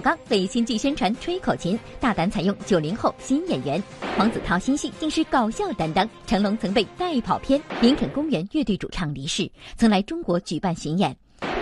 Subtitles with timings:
[0.00, 3.82] 刚为新剧宣传吹口琴，大胆采用九零后新演员。
[4.16, 6.08] 黄子韬新戏竟是搞笑担当。
[6.26, 11.16] 成龙曾被带跑偏，林肯公园乐队主唱离世，曾来中国举办巡演。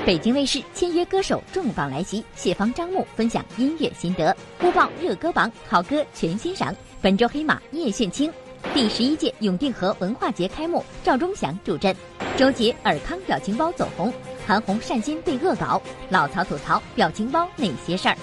[0.07, 4.35] 北京卫视签约歌手重磅来袭，谢芳、张牧分享音乐心得。
[4.59, 6.75] 播报热歌榜，好歌全欣赏。
[7.03, 8.33] 本周黑马叶炫清。
[8.75, 11.95] 第十一届永定河文化节开幕，赵忠祥助阵。
[12.37, 14.13] 周杰尔康表情包走红，
[14.49, 18.17] 韩红善心被恶搞，老曹吐槽表情包那些事儿。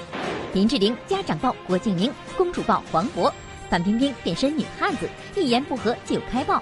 [0.56, 3.32] 林志玲家长抱郭敬明，公主抱黄渤。
[3.70, 5.08] 范冰冰变身女汉子，
[5.42, 6.62] 一言不合就开爆。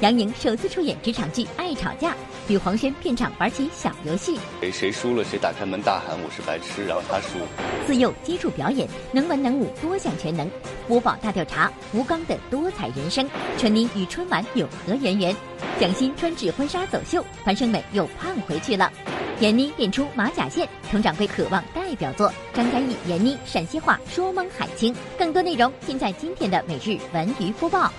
[0.00, 2.10] 杨颖首次出演职场剧《爱吵架》，
[2.48, 4.38] 与黄轩片场玩起小游戏。
[4.60, 7.38] 谁谁输了，谁打开门大喊我是白痴，然后他输。
[7.86, 10.50] 自幼接触表演，能文能武，多项全能。
[10.86, 13.26] 播报大调查，吴刚的多彩人生。
[13.56, 15.34] 春妮与春晚有何渊源？
[15.80, 18.92] 蒋欣穿纸婚纱走秀，樊胜美又胖回去了。
[19.40, 22.32] 闫妮练出马甲线，佟掌柜渴望代表作。
[22.52, 24.94] 张嘉译、闫妮陕西话说蒙海清。
[25.18, 27.90] 更多内容尽在今天的每日文娱播报。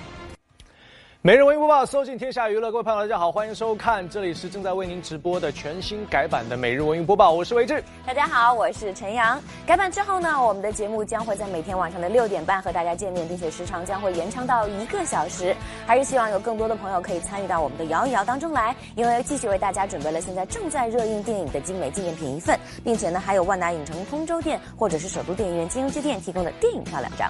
[1.27, 7.83] 每日文娱播报，搜尽天下娱乐，各位朋友大家好，欢迎收看，这里是正在为您直播的全新改版的每日文娱播报，我是维志。
[8.05, 9.37] 大家好，我是陈阳。
[9.65, 15.53] 改版之后呢，我们的节目将会在每天晚上的六点半和大家见面，并且时长将会延长到一个小时。
[15.85, 27.29] 还是希望有更多的朋友可以参与到我们的摇一摇当中来，因为继续为大家准备了现在正在热映电影的精美纪念品一份，并且呢，还有万达影城通州店或者是首都电影院金融街店提供的电影票两张。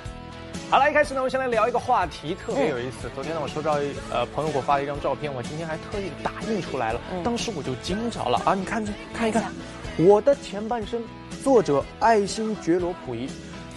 [0.70, 3.10] 好了，一开始呢，我们先来聊一个话题，特别有意思。
[3.16, 3.78] 昨天呢，我收到
[4.12, 7.00] 呃朋友给我发了一张照片，我今天还特意打印出来了。
[7.24, 8.54] 当时我就惊着了啊！
[8.54, 9.46] 你看，看一看，
[9.98, 11.02] 我的前半生，
[11.42, 13.30] 作者爱新觉罗溥仪。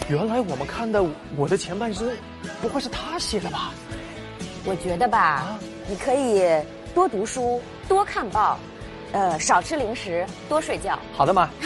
[0.09, 1.01] 原来我们看的
[1.37, 2.11] 我的前半生，
[2.61, 3.71] 不会是他写的吧？
[4.65, 5.57] 我觉得吧，
[5.87, 6.43] 你可以
[6.93, 8.59] 多读书，多看报，
[9.11, 10.97] 呃，少吃零食，多睡觉。
[11.15, 11.49] 好的嘛。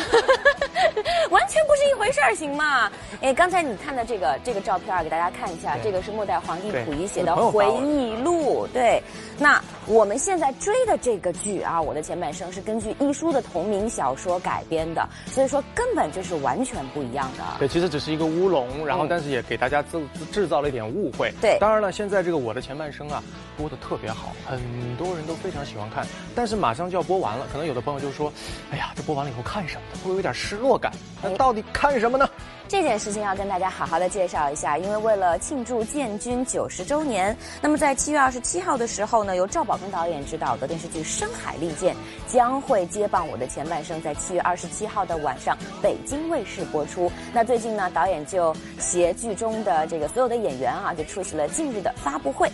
[1.31, 2.89] 完全不是一回事儿，行吗？
[3.21, 8.67] 哎，刚才你看的这个这个照片，给大家看一下，这个是末代皇帝溥仪写的回忆录。
[8.71, 9.01] 对，
[9.39, 17.43] 那我们现在追的这个剧啊，《我的前半生》是根据一书的同名小说改编的，所以说根本就是完全不一样的。
[17.57, 19.99] 对，其实只是一个乌龙，然后但是也给大家制
[20.31, 21.33] 制造了一点误会。
[21.41, 23.23] 对，当然了，现在这个《我的前半生》啊，
[23.57, 24.59] 播的特别好，很
[24.97, 26.05] 多人都非常喜欢看，
[26.35, 28.31] 但是马上就要播完了，可能有的朋友就说
[28.71, 29.81] ：“哎呀，这播完了以后看什么？
[29.97, 30.91] 会不会有点失落感？”
[31.21, 32.29] 那到底看什么呢？
[32.67, 41.93] 这件事情要跟大家好好的介绍一下，因为为了庆祝建军九十周年，那么在七月二十七号的时候呢，由赵宝刚导演执导的电视剧《深海利剑》
[42.27, 47.11] 将会接棒我的前半生，在七月二十七号的晚上北京卫视播出。
[47.31, 52.49] 那最近呢，导演就携剧中的这个所有的演员啊，就出席了近日的发布会。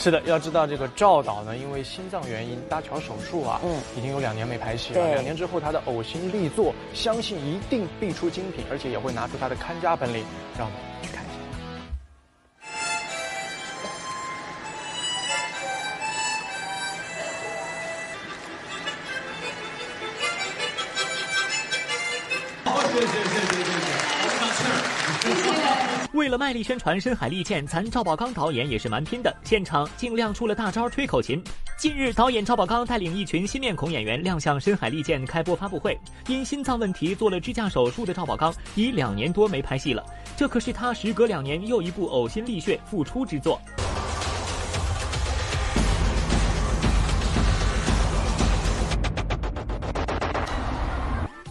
[0.00, 5.10] 是的，要知道这个赵导呢，因为心脏原因搭桥手术啊，嗯，已经有两年没拍戏了。
[5.10, 10.24] 两年之后，他的呕心力作，相信一定必出精品，而且也会拿出他的看家本领，
[10.56, 11.34] 让我们去看一下。
[22.70, 23.04] 好，谢谢
[24.38, 26.17] 上气儿。
[26.28, 31.42] 为了卖力宣传《深海利剑》，咱赵宝刚导演也是蛮拼的，现场竟亮出了大招吹口琴。
[31.78, 35.98] 近日，导演赵宝刚带领一群新面孔演员亮相《深海利剑》开播发布会。
[36.26, 40.04] 因心脏问题做了支架手术的赵宝刚，已两年多没拍戏了，
[40.36, 43.58] 这可是他时隔两年又一部呕心沥血复出之作。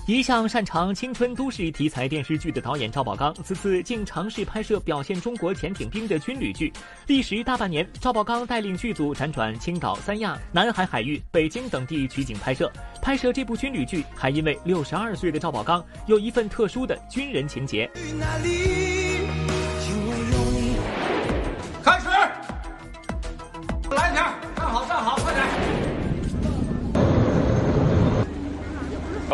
[0.08, 6.72] 一向擅长青春都市题材电视剧的导演赵宝刚，此次竟尝试拍摄表现中国潜艇兵的军旅剧。
[7.08, 12.72] 历时大半年，赵宝刚带领剧组辗转青岛、三亚、南海海域、北京等地取景拍摄。
[13.02, 17.90] 拍摄这部军旅剧，还因为六十二岁的赵宝刚有一份特殊的军人情节。
[17.94, 19.07] 去哪里，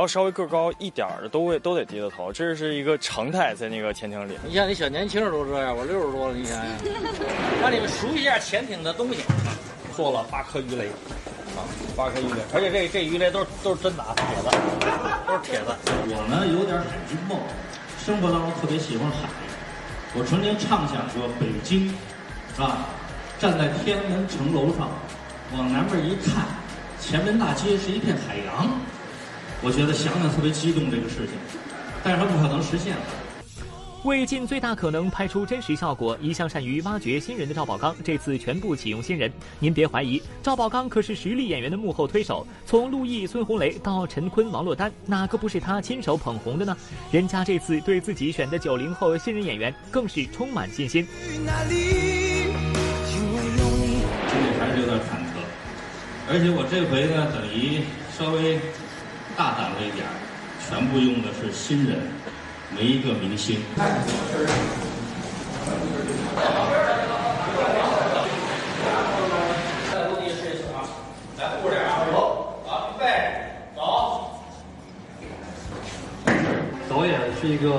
[0.04, 4.38] 然后稍微个高一点的都会都得低着头，这是一个常态，在那个潜艇里。
[4.46, 6.68] 你像那小年轻都这样，我六十多了，你想想，
[7.64, 9.22] 让你们熟悉一下潜艇的东西。
[9.96, 10.88] 做了八颗鱼雷，
[11.56, 11.64] 啊，
[11.96, 14.50] 八颗鱼雷，而且这这鱼雷都是都是真的，铁子，
[15.26, 15.72] 都是铁子。
[15.88, 17.40] 我呢有点海军梦，
[17.98, 19.30] 生活当中特别喜欢海。
[20.20, 21.88] 我曾经畅想过北京，
[22.54, 22.90] 是吧？
[23.40, 24.90] 站在天安门城楼上，
[25.56, 26.44] 往南边一看，
[27.00, 28.68] 前门大街是一片海洋。
[29.66, 31.30] 我觉得想想特别激动这个事情，
[32.04, 32.96] 但是它不可能实现。
[34.04, 39.32] 为尽最大可能拍出真实效果，一向善于挖掘新人的赵宝刚这次全部启用新人。
[39.60, 42.46] 您别怀疑，赵宝刚可是实力演员的幕后推手。
[42.66, 46.76] 从陆毅、孙红雷到陈坤、王珞丹，哪个不是他亲手捧红的呢？
[47.10, 51.08] 人家这次对自己选的九零后新人演员更是充满信心。
[51.30, 51.48] 心里
[54.60, 55.40] 还是有点忐忑，
[56.30, 57.84] 而且我这回呢，等于
[58.18, 58.60] 稍微
[59.36, 60.06] 大胆了一点，
[60.70, 61.98] 全部用的是新人。
[62.76, 63.60] 没一个明星。
[76.90, 77.70] 导演是一个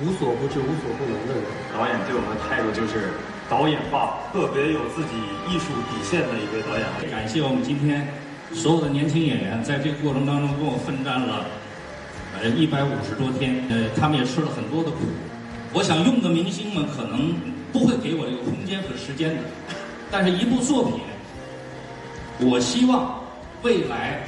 [0.00, 1.42] 无所不知、无所不能的人。
[1.76, 3.10] 导演对我们的态度就是
[3.50, 5.14] 导演化，特别有自己
[5.48, 7.10] 艺术底线的一位导演。
[7.10, 8.08] 感谢我们今天
[8.52, 11.46] 所有的年轻演员，在这个过程当中跟我奋战了。
[12.38, 14.98] 呃，一百五十多天，呃，他们也吃了很多的苦。
[15.72, 17.34] 我想用的明星们可能
[17.72, 19.42] 不会给我这个空间和时间的，
[20.10, 21.00] 但是一部作品，
[22.46, 23.20] 我希望
[23.62, 24.20] 未来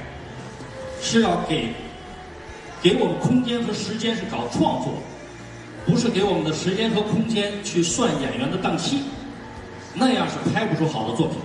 [1.02, 1.74] 是要给
[2.80, 4.94] 给我们空间和时间是搞创作，
[5.84, 9.02] 不是给我们的时间和空间去算演员的档期，
[9.92, 11.36] 那样是拍不出好的作品。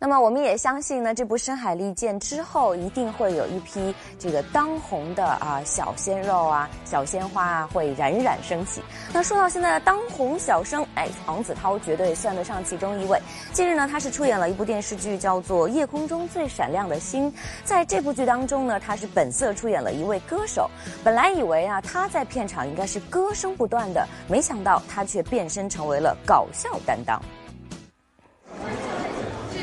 [0.00, 8.80] 那么我们也相信呢，这部《深海利剑》之后一定会有一批这个当红的啊小鲜肉啊、小鲜花啊会冉冉升起。
[9.12, 13.20] 那说到现在的当红小生，哎，黄子韬绝对算得上其中一位。
[13.52, 17.28] 近日呢，他是出演了一部电视剧，叫做《夜空中最闪亮的星》。
[17.64, 20.70] 在这部剧当中呢，他是本色出演了一位歌手。
[21.02, 27.20] 本来以为啊他在片场应该是歌声不断的，没想到他却变身成为了搞笑担当。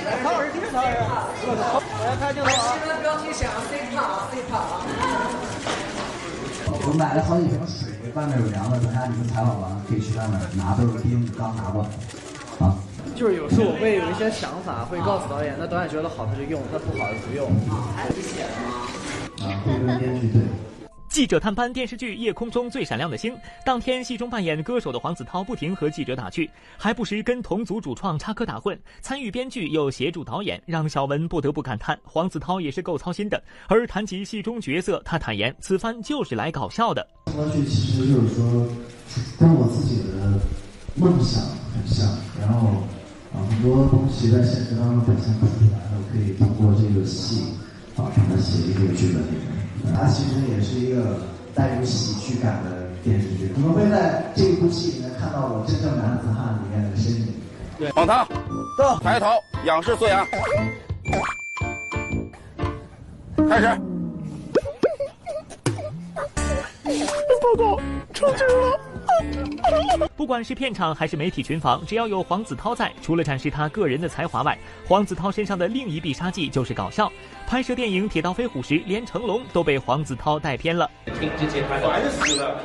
[0.06, 0.86] 曹老师，听着，曹老
[1.34, 2.78] 师，我要拍镜头啊！
[2.78, 4.86] 新闻标题写 C 胖，C 胖啊！
[6.86, 11.90] 我买了好几瓶水，外面有凉的，等下你们采访完可以去外面拿，都是冰，刚拿过来。
[12.62, 12.78] 啊，
[13.16, 17.50] 就是有时候我会有一些想法，会告诉导演，那导演觉得好他就用，他不好就不用。
[17.98, 18.86] 还你写的吗？
[19.42, 20.46] 啊，会跟编剧对。
[21.16, 23.34] 记者探班电视剧《夜空中最闪亮的星》，
[23.66, 33.42] 当天戏中扮演歌手的黄子韬不停和记者打趣，还不时跟同组主创插科打诨，参与编剧又协助导演，让小文不得不感叹黄子韬也是够操心的。
[33.70, 37.08] 而谈及戏中角色，他坦言此番就是来搞笑的。
[37.28, 38.68] 这剧其实就是说，
[39.40, 40.38] 跟我自己的
[40.96, 41.42] 梦想
[41.74, 42.06] 很像，
[42.42, 42.68] 然后
[43.34, 47.54] 啊很多东西在现实当中表现不出来的，可以通过这个戏
[47.96, 49.65] 啊把它写一个剧本里面。
[49.94, 51.18] 它其实也是一个
[51.54, 57.28] 带有喜剧感的电视剧，你们会在这部戏里面看到我真正男子汉里面的身影。
[57.78, 58.26] 对，往他，
[58.78, 59.28] 走，抬头，
[59.66, 60.26] 仰视孙杨，
[63.50, 63.68] 开始。
[67.42, 67.80] 报告，
[68.14, 68.80] 成军了。
[70.16, 74.58] 不管是片场还是媒体群访，只要有黄子韬在，除了展示他个人的才华外，
[74.88, 77.12] 黄子韬身上的另一必杀技就是搞笑。
[77.48, 80.90] 拍摄电影《铁道飞虎》时，连成龙都被黄子韬带偏了。
[81.20, 81.80] 听之前烦
[82.10, 82.60] 死了，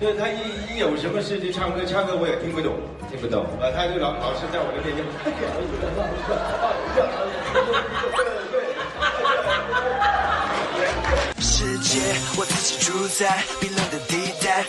[0.00, 2.74] 就是他一一有什么事就唱歌，唱歌我也听不懂，
[3.10, 3.44] 听不懂。
[3.60, 5.04] 啊，他就老老是在我的面前。
[11.38, 12.00] 世界
[12.38, 13.84] 我自己主宰，冰冷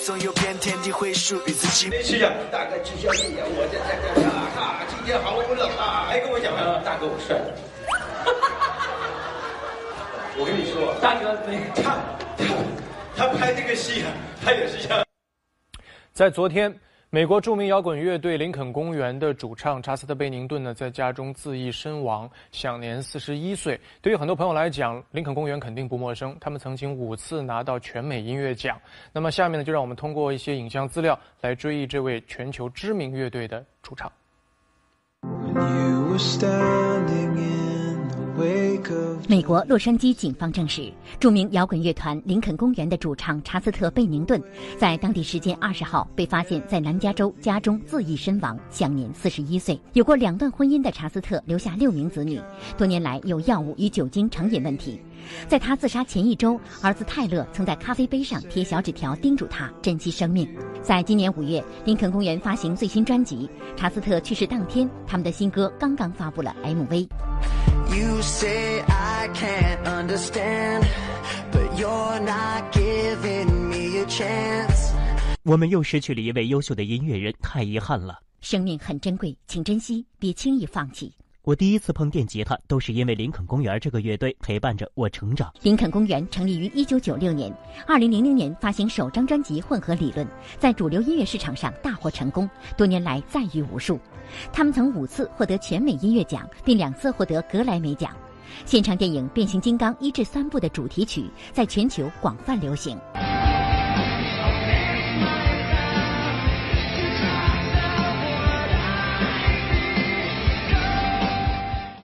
[0.01, 1.89] 总有片天地会属于自己。
[2.03, 6.05] 是呀，大哥取消一眼，我在在这哈哈，今天好冷啊！
[6.07, 7.35] 还跟我讲，大哥我帅。
[10.37, 11.35] 我跟你说， 大哥，
[11.75, 11.97] 他
[12.37, 12.45] 他
[13.15, 14.11] 他拍这个戏啊，
[14.43, 15.03] 他也是像。
[16.13, 16.79] 在昨天。
[17.13, 23.79] 美国著名摇滚乐队林肯公园的主唱查斯特·贝宁顿呢，在家中自缢身亡，享年四十一岁。
[24.01, 28.81] 对于很多朋友来讲，林肯公园肯定不陌生，他们曾经五次拿到全美音乐奖。
[29.11, 34.11] 那么下面呢，就让我们通过一些影像资料来追忆这位全球知名乐队的主唱。
[39.27, 44.41] 美国洛杉矶警方证实，著名摇滚乐团林肯公园的主唱查斯特·贝宁顿，
[44.77, 49.79] 在当地时间二十号被发现，在南加州家中自缢身亡，享年四十一岁。
[49.93, 52.41] 有过两段婚姻的查斯特留下六名子女，
[52.75, 54.99] 多年来有药物与酒精成瘾问题。
[55.47, 60.47] 在他自杀前一周，儿子泰勒曾在咖啡杯上贴小纸条，叮嘱他珍惜生命。
[60.81, 67.07] 在今年五月，林肯公园发行最新专辑，查斯特去世当天，他们的新歌刚刚发布了 MV。
[67.95, 70.87] You say I can't understand,
[71.51, 74.91] but you're not giving me a chance.
[75.43, 78.19] 我们又失去了一位优秀的音乐人，太遗憾了。
[78.41, 81.13] 生命很珍贵，请珍惜，别轻易放弃。
[81.45, 85.51] 我第一次碰电吉他，都是因为林肯公园这个乐队陪伴着我成长。
[85.61, 87.53] 林肯公园成立于一九九六年，
[87.85, 90.25] 二零零零年发行首张专辑《混合理论》，
[90.57, 93.99] 在主流音乐市场上大获成功，多年来赞誉无数。
[94.53, 98.15] 他们曾五次获得全美音乐奖，并两次获得格莱美奖。
[98.65, 102.97] 现场电影《变形金刚》一至三部的主题曲在全球广泛流行。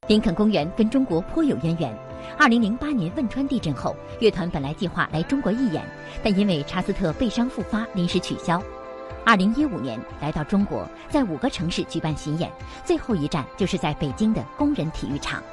[0.10, 1.96] 林肯公园跟中国颇有渊源。
[2.36, 5.86] 二零零八年汶川地震后，乐团本来计划来中国义演，
[6.24, 8.60] 但因为查斯特背伤复发，临时取消。
[9.24, 12.52] 二零一五年来到中国，在五个城市举办巡演，
[12.84, 15.44] 最后一站就是在北京的工人体育场。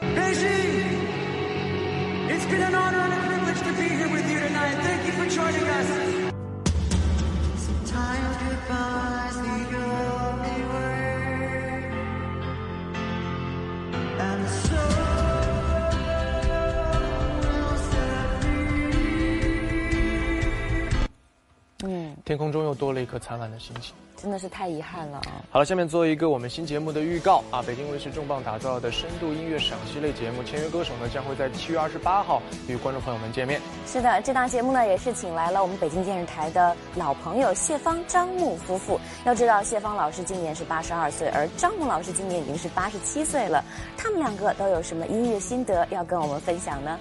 [22.26, 25.46] 天空中又多了一颗灿烂的星星，真的是太遗憾了啊！
[25.48, 27.62] 好了，下面做一个我们新节目的预告啊！
[27.64, 33.60] 北京卫视重磅打造的深度音乐赏析类节目《签约歌手》呢，将会在七月二十八号与观众朋友们见面。
[33.86, 38.98] 是的，这档节目呢也是请来了我们北京电视台的老朋友谢芳、张牧夫妇。
[39.24, 43.64] 要知道，谢芳老师今年是八十二岁，而张牧老师今年已经是八十七岁了。
[43.96, 46.98] 他们两个都有什么音乐心得要跟我们分享呢？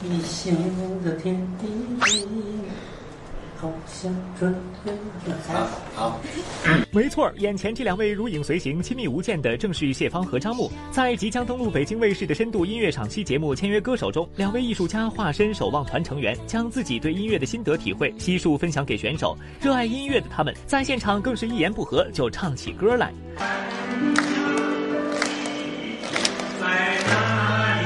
[0.00, 0.50] 你笑
[1.04, 1.66] 的天地，
[3.56, 4.96] 好像春天。
[5.48, 6.20] 好，好。
[6.92, 10.70] 没错，眼前这两位如影随形、亲密无间的，正是谢芳和张牧。
[10.90, 19.36] 在即将登陆北京卫视的深度音乐赏析节目《签约歌手》中，两位艺术家化身守望团成员，将自己对音乐的心得体会悉数分享给选手。
[19.60, 23.12] 热爱音乐的他们，在现场更是一言不合就唱起歌来。
[26.60, 26.66] 在
[27.06, 27.82] 哪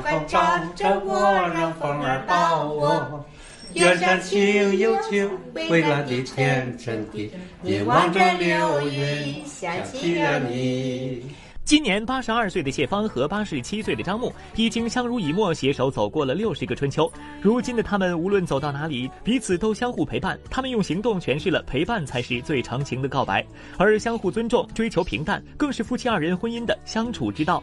[0.00, 3.24] 让风儿抱我。
[3.74, 7.30] 远山青又秋，蔚蓝的天真的，
[7.62, 11.24] 眼望着流云，想起了你。
[11.64, 17.10] 今年八十二岁的谢芳和八十七岁的张牧已经相濡以沫，携手走过了六十个春秋。
[17.40, 20.38] 如今的他们，无论走到哪里，彼此都相互陪伴。
[20.50, 23.46] 他们用行动诠释了陪伴才是最长情的告白，
[23.78, 27.62] 而相互尊重、追求平淡，更是夫妻二人婚姻的相处之道。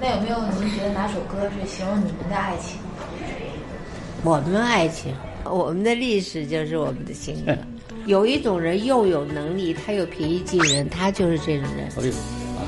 [0.00, 2.78] 那有没有您觉得哪首歌是形容你们的爱情？
[4.24, 5.14] 我们的爱情，
[5.44, 7.54] 我们的历史就是我们的性格。
[8.06, 11.86] 有一种人又有能力，他又平易近人，他就是这种人。
[11.98, 12.12] 哎呦，
[12.56, 12.64] 啊，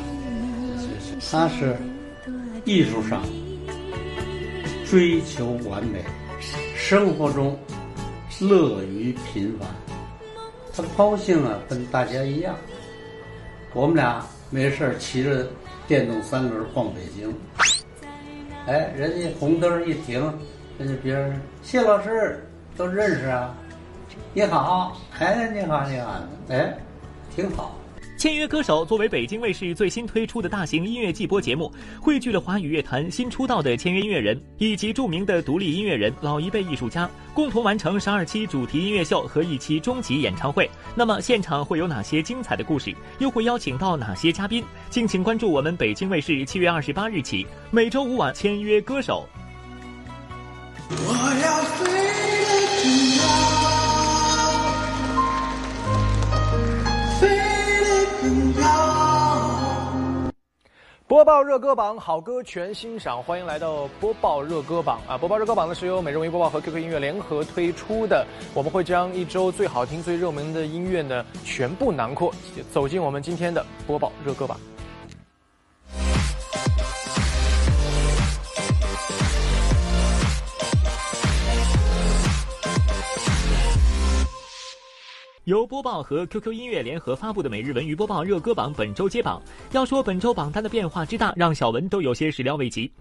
[1.31, 1.75] 他是
[2.67, 3.23] 艺术上
[4.85, 6.05] 追求完美，
[6.77, 7.59] 生活中
[8.41, 9.67] 乐于平凡。
[10.77, 12.55] 他高兴啊，跟大家一样。
[13.73, 15.47] 我们俩没事骑着。
[15.93, 17.31] 电动三轮逛北京，
[18.67, 20.23] 哎，人家红灯一停，
[20.79, 22.43] 人家别人谢老师
[22.79, 23.55] 都认识啊，
[24.33, 26.15] 你好，哎，你好，你好，
[26.49, 26.75] 哎，
[27.37, 27.77] 挺好。
[28.23, 31.69] 签约歌手作为北京卫视最新推出的大型音乐季播节目，
[32.01, 40.71] 汇聚了华语乐坛新出道的签约音乐人以及著名的独立音乐人、老一辈艺术家，共同完成十二期主题音乐秀和一期终极演唱会。
[40.95, 42.95] 那么现场会有哪些精彩的故事？
[43.19, 44.65] 又会邀请到哪些嘉宾？
[44.89, 49.29] 敬请关注我们北京卫视七月二十八日起每周五晚签约歌手。
[50.91, 52.02] 我要飞
[61.13, 65.19] 播报热歌榜，好歌全欣赏，欢迎来到播报热歌榜啊！
[65.19, 72.33] 播报热歌榜呢是由美人鱼播报和 QQ 音乐联合推出的，我们会将一周最好听、最热门的音乐呢全部囊括，
[72.73, 74.59] 走进我们今天的播报热歌榜。
[85.45, 89.43] 由播报和 QQ 音乐联合发布的每日文娱播报热歌榜本周揭榜。
[89.73, 92.93] 要说本周榜单的变化之大，让小文都有些始料未及。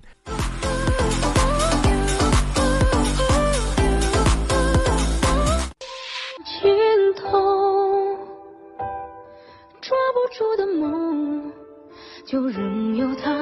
[6.44, 7.30] 尽头，
[9.80, 11.52] 抓不住的梦，
[12.26, 13.41] 就任由它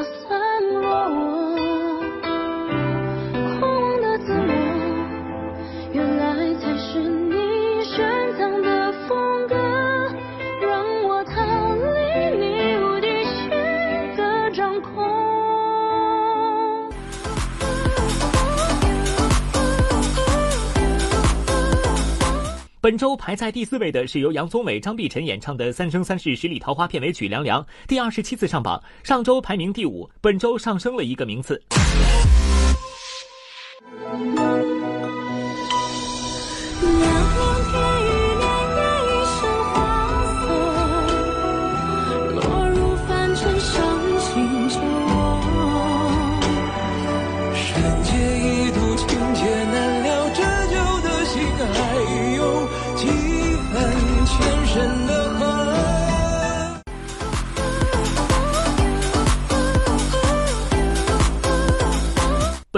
[22.89, 31.61] 本周排在第四位的是由杨宗纬、张碧晨演唱的《三生三世十里桃花》片尾曲《凉凉》，第二十七次上榜，上周排名第五，本周上升了一个名次。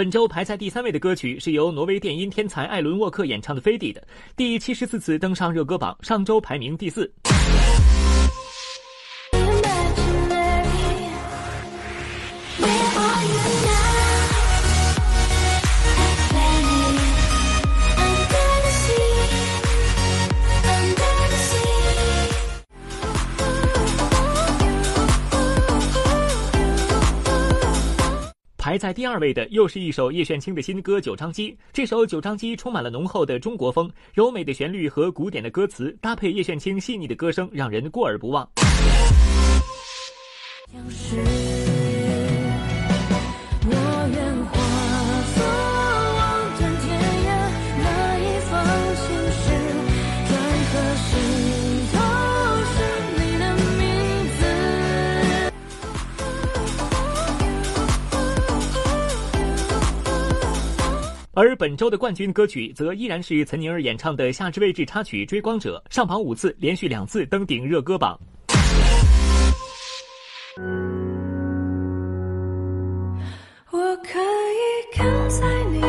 [0.02, 4.02] 本周排在第三位的歌曲是由挪威电音天才艾伦沃克演唱的《飞地》的，
[4.36, 7.14] 第七十四次登上热歌榜，上周排名第四。
[28.72, 31.52] 排在第二位的又是一首叶炫清的新歌《九张机》。
[31.74, 38.50] 这首《九张机》充满了浓厚的中国风，柔美的旋律和古典的歌词搭配叶炫清细腻的歌声，让人过耳不忘。
[61.34, 68.20] 而本周的冠军歌曲则依然是岑宁儿演唱的夏至未至插曲《追光者》，上榜五次，连续两次登顶热歌榜。
[73.72, 75.80] 我可以跟在你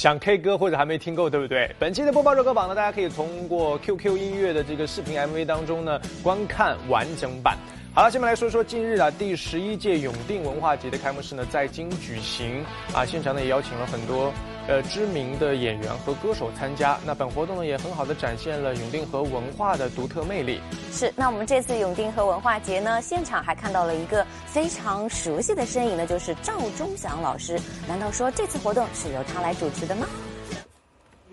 [0.00, 1.70] 想 K 歌或者还没听够，对不对？
[1.78, 7.58] 本期的播报热歌榜呢，大家可以通过 QQ 音乐的这个视频 MV 当中呢观看完整版。
[7.92, 14.32] 好了，下面来说说近日啊，第十一届永定文化节的开幕式呢在京举行啊，现场呢也邀请了很多
[14.70, 16.96] 呃知名的演员和歌手参加。
[17.04, 20.60] 那本活动呢也很好的展现了永定河文化的独特魅力。
[20.92, 27.58] 是，那我们这次永定河文化节呢，现场还看到了一个非常熟悉的身影呢，就是赵忠祥老师。
[27.88, 30.06] 难道说这次活动是由他来主持的吗？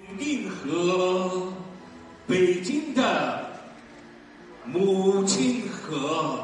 [0.10, 1.54] 永定河，
[2.26, 3.46] 北京的
[4.66, 6.44] 母亲河，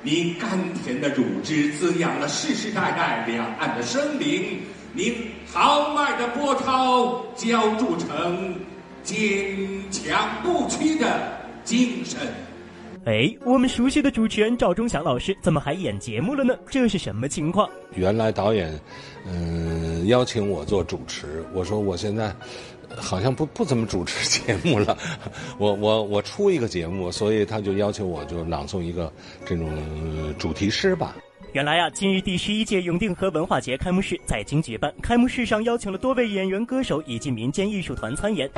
[0.00, 5.14] 你甘甜的乳汁滋养了世世代代两岸的生灵，您
[5.52, 8.54] 豪迈的波涛浇筑成
[9.02, 9.56] 坚
[9.90, 11.06] 强不屈的
[11.62, 12.18] 精神。
[13.04, 16.54] 哎，我们熟悉的主持人赵忠祥老师怎么还演节目了呢？
[16.68, 17.68] 这是什么情况？
[17.94, 18.78] 原来导演，
[19.26, 22.34] 嗯，邀请我做主持，我说我现在
[22.96, 24.98] 好像不不怎么主持节目了，
[25.58, 29.10] 我我我出一个节目，所以他就要求我就朗诵一个
[29.46, 29.70] 这种
[30.38, 31.16] 主题诗吧。
[31.52, 38.50] 原来啊，今日第十一届永定河文化节开幕式在京举办，开幕式上邀请了多位演员、歌手以及民间艺术团参演。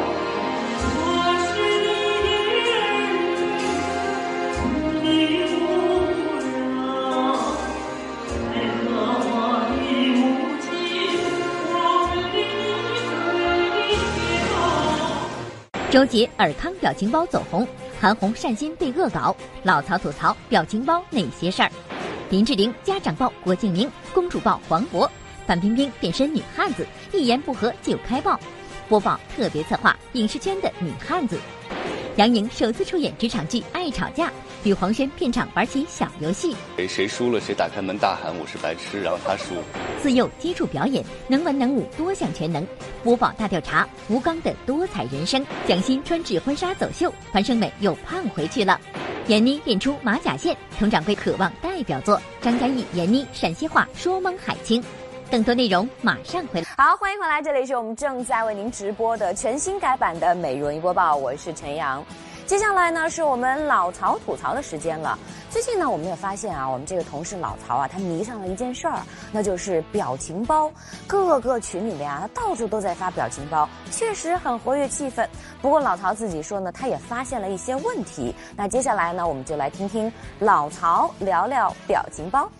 [15.90, 17.66] 周杰尔康表情包走红，
[18.00, 21.70] 韩红善心被恶搞，老曹吐槽表情包那些事儿。
[22.30, 25.08] 林志玲家长抱郭敬明，公主抱黄渤，
[25.48, 28.38] 范冰冰变身女汉子，一言不合就开爆。
[28.88, 31.36] 播报特别策划影视圈的女汉子。
[32.14, 34.28] 杨颖首次出演职场剧《爱吵架》，
[34.62, 36.54] 与黄轩片场玩起小游戏。
[36.76, 39.56] 谁谁输了谁打开门大喊我是白痴，然后他输。
[40.00, 42.64] 自幼接触表演，能文能武，多项全能。
[43.02, 45.44] 播报大调查吴刚的多彩人生。
[45.66, 48.80] 蒋欣穿纸婚纱走秀，樊胜美又胖回去了。
[49.30, 52.20] 闫妮练出马甲线，佟掌柜渴望代表作。
[52.40, 54.82] 张嘉译、闫妮陕西话说蒙海清。
[55.30, 56.66] 更多内容马上回来。
[56.76, 62.04] 好，欢迎回来，这里是我们正在为您直播的全新改版的《美容艺播报》，我是陈阳。
[62.50, 65.16] 接下来呢，是我们老曹吐槽的时间了。
[65.50, 70.68] 最近呢，我们也发现啊，我们这个同事老曹啊，他迷上了一件事儿，那就是表情包。
[71.06, 75.24] 各个群里面啊，他到处都在发表情包，确实很活跃气氛。
[75.62, 78.34] 不过老曹自己说呢，他也发现了一些问题。
[78.56, 82.50] 那接下来呢，我们就来听听老曹聊聊表情包。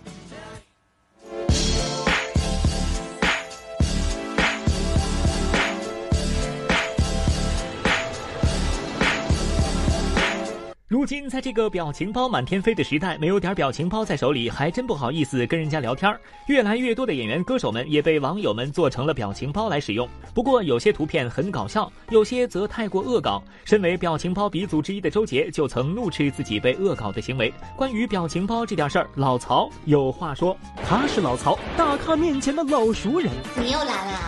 [10.91, 16.13] 如今在这个表情包满天飞的时代，没有点表情包在手里，还真不好意思跟人家聊天
[16.49, 20.09] 越来越多的演员、歌手们也被网友们做成了表情包来使用。
[20.35, 23.41] 不过有些图片很搞笑，有些则太过恶搞。
[23.65, 27.55] 身为表情包鼻祖之一的周杰就曾怒斥自己被恶搞的行为。
[27.77, 33.31] 关于表情包这点事儿，老曹有话说：他是老曹，大咖面前的老熟人。
[33.55, 34.19] 你又来了。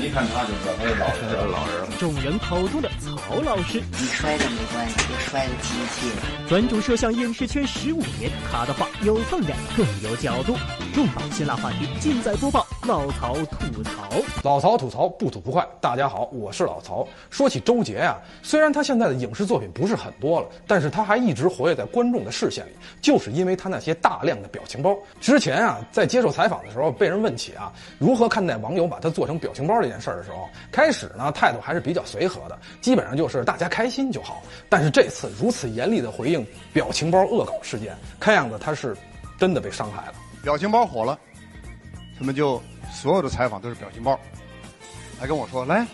[0.00, 1.98] 一看他就知道他是老人，老人。
[1.98, 5.95] 众人口中的曹老师，你摔着没关系，别摔了机。
[6.48, 10.54] 专注摄像影视圈十五年，他的话有分量，更有角度。
[10.94, 14.08] 重磅辛辣话题尽在播报，老曹吐槽。
[14.42, 15.66] 老曹吐槽不吐不快。
[15.78, 17.06] 大家好，我是老曹。
[17.28, 22.70] 说起周杰啊，虽然他现在的影视作品不是很多了，但是他还一直活跃在观众的视线里，
[23.02, 24.96] 就是因为他那些大量的表情包。
[25.20, 34.42] 之前啊，在接受采访的时候，被人问起啊，如何看待网友把他做成表情包这件事儿的时候，开始呢态度还是比较随和的，基本上就是大家开心就好。
[34.70, 38.96] 但是这次如此严严厉的回应表情包恶搞事件，看样子他是
[39.38, 40.14] 真的被伤害了。
[40.42, 41.16] 表情包火了，
[42.18, 42.60] 他们就
[42.92, 44.18] 所有的采访都是表情包，
[45.20, 45.86] 还跟我说：“来，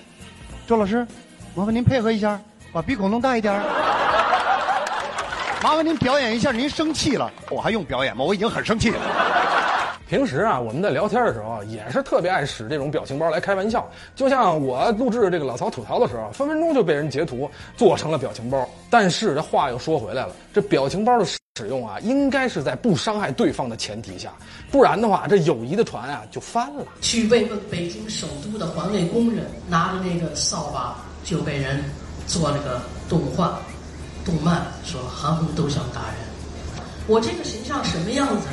[0.67, 1.07] 周老师，
[1.55, 2.41] 麻烦您配合一下，
[2.73, 3.53] 把鼻孔弄大一点。
[5.63, 8.25] 麻烦您表演一下，您生气了，我还用表演吗？
[8.25, 8.99] 我已经很生气了。”
[10.13, 13.91] 平时啊，我们在聊天的时候也是特别爱使这种表情包来开玩笑。
[14.15, 18.69] 就像我录制这个老曹吐槽的时候，分分钟就被人截图做成了表情包。
[18.91, 24.35] 但是这话又说回来了，这表情包的使用啊，应该是在不伤害对方的前提下，
[24.71, 26.85] 不然的话，这友谊的船啊就翻了。
[27.01, 30.95] 去慰问北京首都的环卫工人，拿着那个扫把
[31.25, 31.83] 就被人
[32.27, 33.59] 做了个动画、
[34.27, 36.17] 动漫，说韩红都想打人。
[37.07, 38.49] 我这个形象什么样子？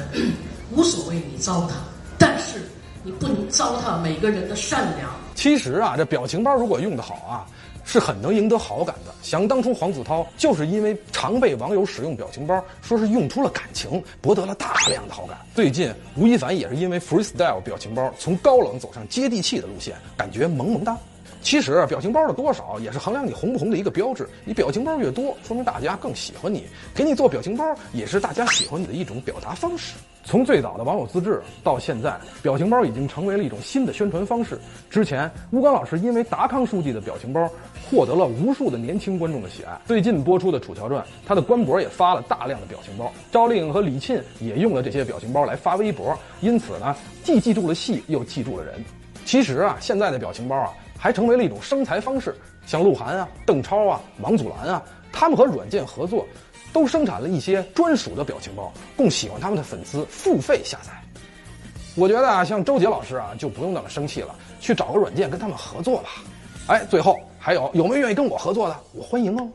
[0.72, 1.72] 无所谓你糟蹋，
[2.18, 2.62] 但是
[3.04, 5.10] 你不能糟蹋每个人的善良。
[5.36, 7.46] 其实啊，这表情包如果用得好啊，
[7.86, 9.14] 是很能赢得好感的。
[9.22, 15.38] 想当初黄子韬就是因为常被网友使用表情包，说是用出了感情，博得了大量的好感。
[15.56, 20.98] 最近吴亦凡也是因为 freestyle 表情包，从高冷走上接地气的路线，感觉萌萌哒。
[21.42, 24.28] 其实，表情包的多少也是衡量你红不红的一个标志。
[24.44, 29.96] 你表情包越多，说明大家更喜欢你，给你做表情包也是大家喜欢你的一种表达方式。
[30.26, 34.60] 从最早的网友自制到现在，表情包已经成为了一种新的宣传方式。
[34.90, 37.50] 之前，吴刚老师因为达康书记的表情包，
[37.90, 39.80] 获得了无数的年轻观众的喜爱。
[39.88, 43.12] 最近播出的《楚乔传》，他的官博也发了大量的表情包。
[43.32, 48.76] 赵丽颖和李沁也用了这些表情包来发微博，因此呢，既记住了戏，又记住了人。
[49.26, 52.36] 其实啊，现在的表情包啊，还成为了一种生财方式。
[52.68, 56.28] 像鹿晗啊、邓超啊、王祖蓝啊，他们和软件合作。
[56.72, 60.92] 都生产了一些专属的表情包，供喜欢他们的粉丝付费下载。
[61.96, 66.10] 我觉得啊，像周杰老师啊，就不用那么生气了，去找个软件跟他们合作吧。
[66.68, 68.80] 哎，最后还有有没有愿意跟我合作的？
[68.94, 69.50] 我欢迎哦。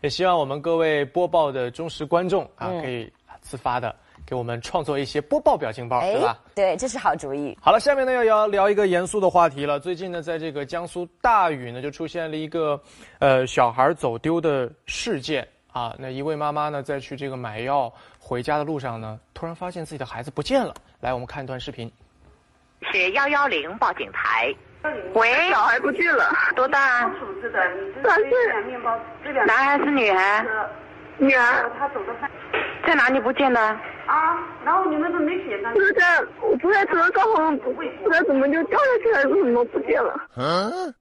[0.00, 3.08] 也希望我们各位播报的忠实观众啊，可以
[3.40, 3.94] 自发的
[4.26, 6.36] 给我们创作一些播报表情包，对吧？
[6.54, 7.56] 对，这是好主意。
[7.62, 9.78] 好了，下面呢要要聊一个严肃的话题了。
[9.78, 12.80] 最近呢，在这个江苏大禹呢，就出现了一个，
[13.20, 15.94] 呃，小孩走丢的事件啊。
[15.96, 20.74] 那一位妈妈呢，在去这个买药回家的路上呢，突然发现自己的孩子不见了。
[21.00, 21.90] 来，我们看一段视频。
[22.92, 24.52] 是幺幺零报警台。
[25.14, 27.10] 喂，小孩不见了，多大？
[28.04, 28.30] 三岁。
[29.46, 30.44] 男孩是女孩？
[31.18, 31.70] 女儿。
[31.78, 32.30] 他走的快。
[32.86, 33.76] 在哪里不见的？
[34.06, 35.74] 啊，然后你们都没写呢。
[35.74, 40.14] 就是在我不在车上，好像不知道怎么就掉下去还是怎么不见了。
[40.36, 40.94] 嗯。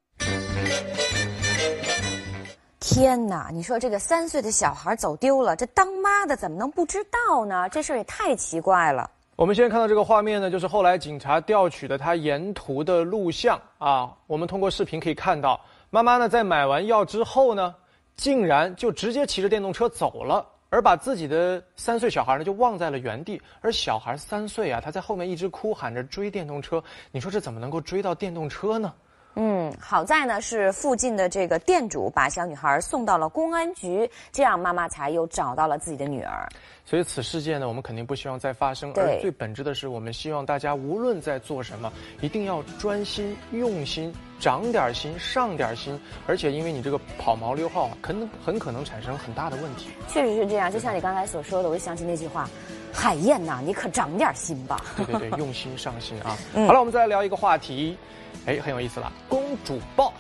[2.80, 3.50] 天哪！
[3.52, 7.68] 你说这个三岁的小孩走丢了，这当妈的怎么能不知道呢？
[7.70, 9.10] 这事儿也太奇怪了。
[9.36, 14.14] 我们现在看到这个画面呢，就是后来警察调取的他沿途的录像啊。
[14.28, 17.76] 我们通过视频可以看到，妈妈呢在买完药之后呢，
[18.16, 20.46] 竟然就直接骑着电动车走了。
[20.76, 26.84] 而把自己的三岁小孩呢就忘在了原地，而小孩三岁啊，他在后面一直哭喊着追电动车，
[27.14, 28.94] 你说这怎么能够追到电动车呢？
[29.36, 36.48] 嗯，好在呢是附近的这个店主把小女孩送到了公安局，这样妈妈才又找到了自己的女儿。
[36.86, 38.94] 所以此事件呢，我们肯定不希望再发生。
[38.96, 46.00] 而最本质的是，我们希望大家无论在做什么，一定要专心、用心、长点心、上点心。
[46.28, 49.90] 而且，因为你这个跑毛溜号，可能很可能产生很大的问题。
[50.08, 52.48] 确实是这样，就像你刚才所说的，我就想起那句话
[52.96, 56.38] ：“海燕呐，你可长点心吧。”对对对，用心上心啊！
[56.66, 57.98] 好了，我们再来聊一个话题，
[58.46, 60.14] 哎，很有意思了，公主抱。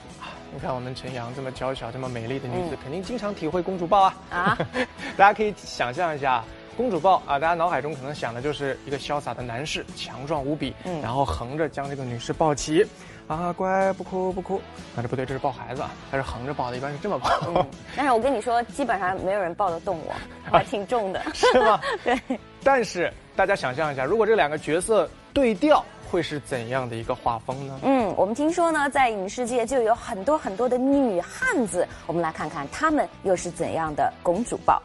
[0.54, 4.16] 你看我们陈阳这么娇小、这么美丽的女子，肯定经常体会公主抱啊！
[4.30, 4.58] 啊，
[5.18, 6.42] 大家可以想象一下，
[6.78, 12.86] 公主抱啊，大家脑海中可能想的就是一个潇洒的男士，强壮无比，嗯然后横着将这个女士抱起，
[13.28, 14.56] 啊，乖，不哭不哭。
[14.96, 17.30] 啊，这不对，这是抱孩子啊，他是横着抱的，一般是这么抱。
[17.98, 20.14] 但是我跟你说，基本上没有人抱得动我，
[20.52, 21.22] 我还挺重的。
[21.34, 21.82] 是吗？
[22.02, 22.18] 对。
[22.65, 27.80] 但是大家想象一下，如果这两个角色对调，会是怎样的一个画风呢？
[27.84, 34.82] 嗯，我们听说呢，在影视界就有很多很多的女汉子，我们来看看她们又是怎样的公主抱。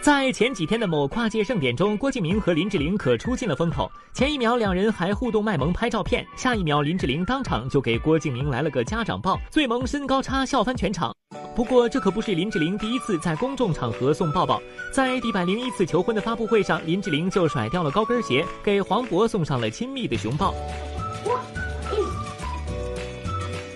[0.00, 3.86] 在前几天的某跨界盛典中，郭敬明和林志玲可出尽了风头。
[4.14, 11.14] 前一秒两人还互动卖萌拍照片，下一秒林志玲当场就给郭敬明来了个家长抱，最萌身高差笑翻全场。
[11.54, 14.58] 不过这可不是林志玲第一次在公众场合送抱抱，
[14.90, 20.54] 在第百零一次求婚的发布会上，林志玲就甩掉了高跟鞋，给黄渤送上了亲密的熊抱。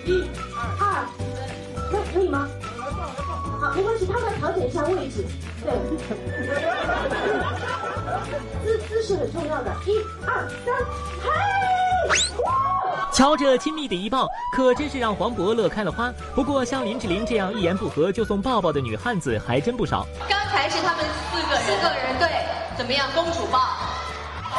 [0.07, 0.25] 一、
[0.81, 1.07] 二，
[1.93, 2.49] 那可以吗？
[3.65, 5.25] 好，没关系，他们调整一下位置。
[5.63, 5.73] 对，
[8.63, 9.73] 姿姿势很重要的。
[9.87, 10.75] 一、二、三，
[11.23, 11.31] 嘿！
[13.11, 16.13] 瞧这亲密的一抱，可真是让黄渤乐开了花。
[16.35, 20.07] 不过像林志玲这样一言不合就送抱抱的女汉子还真不少。
[20.29, 22.29] 刚才是他们四个人，四个人对，
[22.77, 23.09] 怎么样？
[23.15, 23.59] 公主抱。
[23.59, 24.59] 哇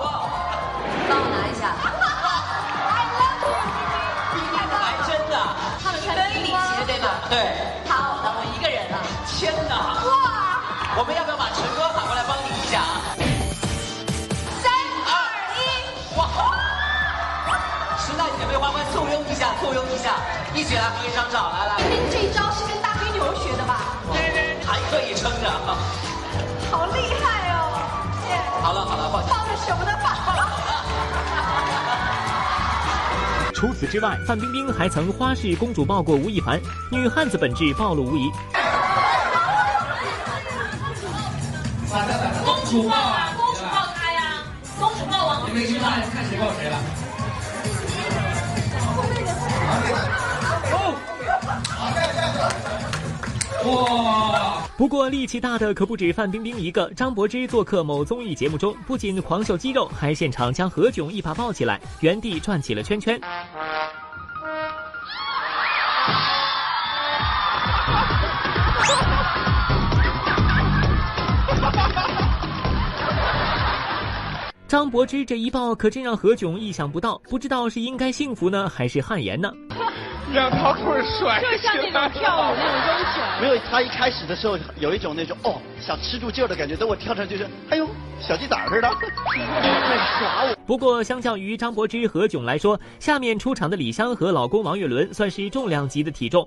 [0.00, 0.28] 哇！
[1.08, 1.70] 帮我拿一下。
[4.58, 5.34] 还真的。
[5.80, 7.06] 他们穿平底鞋对吧？
[7.30, 7.67] 对。
[20.58, 21.76] 一起来合一张照，来来。
[21.88, 23.78] 您这一招是跟大黑牛学的吧？
[24.66, 25.48] 还可以撑着。
[26.68, 27.78] 好厉害哦！
[28.60, 29.30] 好了好了，抱歉。
[29.30, 30.10] 抱着熊的抱。
[33.54, 38.28] 除此之外，范冰冰还曾花式公主抱过吴亦凡，女汉子本质暴露无遗。
[42.44, 44.42] 公主抱啊，公主抱他呀，
[44.80, 45.48] 公主抱王。
[45.48, 46.76] 你们去看看谁抱谁了。
[53.66, 54.62] 哇！
[54.76, 56.88] 不过力气大的可不止范冰冰一个。
[56.94, 63.20] 张柏芝做客某综艺节目中，不仅狂秀肌肉，还现场将何炅一把抱起来，原地转起了圈圈。
[74.68, 79.50] 张柏芝这一抱可真让何炅意想不到，不知道是应该幸福呢，还是汗颜呢？
[80.32, 83.40] 两条腿甩就像那种跳舞那种抡拳。
[83.40, 87.88] 没有，他一开始的时候有一种那种哦想吃住劲儿的感觉，等我跳上去是，哎呦
[88.20, 90.54] 小鸡仔似的，在耍我。
[90.66, 96.46] 不过相较于张柏芝、何炅来说，下面出场的李湘和老公王岳伦算是重量级的体重。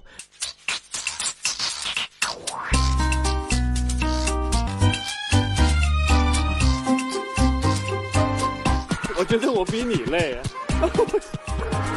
[9.18, 10.42] 我觉得我比你累啊，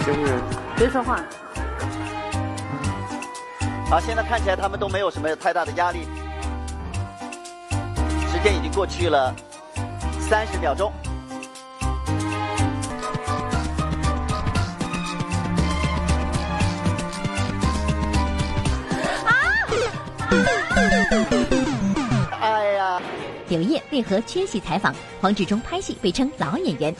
[0.04, 0.42] 行不行？
[0.76, 1.24] 别说话。
[3.90, 6.00] 好，现在看起来他们都没有什么太大的压力。
[8.32, 9.32] 时间已经过去了
[10.18, 10.92] 三十秒钟。
[19.24, 19.30] 啊
[22.40, 23.00] 哎呀！
[23.48, 24.92] 刘烨为何缺席采访？
[25.20, 26.94] 黄志忠拍戏被称老演员。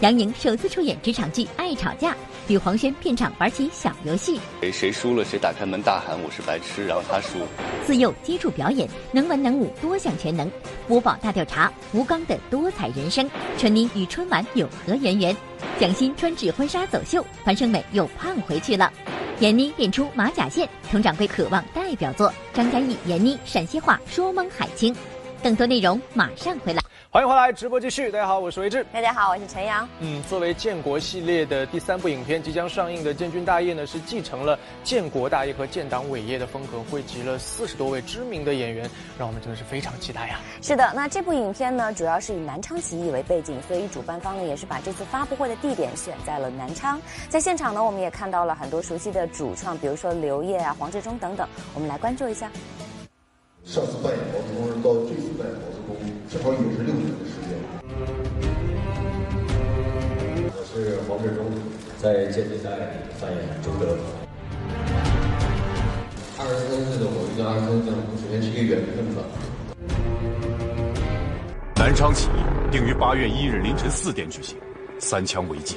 [0.00, 2.12] 杨颖首次出演职场剧《爱吵架》，
[2.48, 4.40] 与黄轩片场玩起小游戏。
[4.60, 7.38] 谁谁输了谁打开门大喊我是白痴，然后他输。
[7.86, 10.50] 自幼接触表演，能文能武，多项全能。
[10.86, 13.30] 播报大调查，吴刚的多彩人生。
[13.58, 15.36] 春妮与春晚有何渊源？
[15.78, 18.90] 蒋欣穿纸婚纱走秀，樊胜美又胖回去了。
[19.38, 22.32] 闫妮练出马甲线，佟掌柜渴望代表作。
[22.54, 24.94] 张嘉译、闫妮陕西话说蒙海清。
[25.40, 26.82] 更多内容马上回来。
[27.18, 28.12] 欢迎回来，直播继续。
[28.12, 28.86] 大家好，我是维志。
[28.92, 29.88] 大家好，我是陈阳。
[29.98, 40.38] 嗯，作为建国系列的第三部影片即将上映的《建军大业》呢，是继承了建国大业和建党伟业的风格，汇集了四十多位知名的演员，让我们真的是非常期待呀。
[40.62, 47.02] 是的，那这部影片呢，主要是以南昌起义为背景，所以主办方呢也是把这次发布会的地点选在了南昌。
[47.28, 52.48] 在现场呢，我们也看到了很多熟悉的主创，比如说刘烨啊、黄志忠等等，我们来关注一下。
[53.68, 55.94] 上次扮演毛泽东到这次扮演毛泽东，
[56.30, 57.52] 正好也是六年的时间。
[60.56, 61.44] 我是黄志忠，
[61.98, 62.82] 在建军大业里
[63.20, 63.94] 扮演周德。
[66.38, 69.20] 二十三岁的我遇到二十三岁的我，首先是一个缘分吧。
[71.76, 72.40] 南昌起义
[72.72, 74.56] 定于八月一日凌晨四点举行，
[74.98, 75.76] 三枪为记。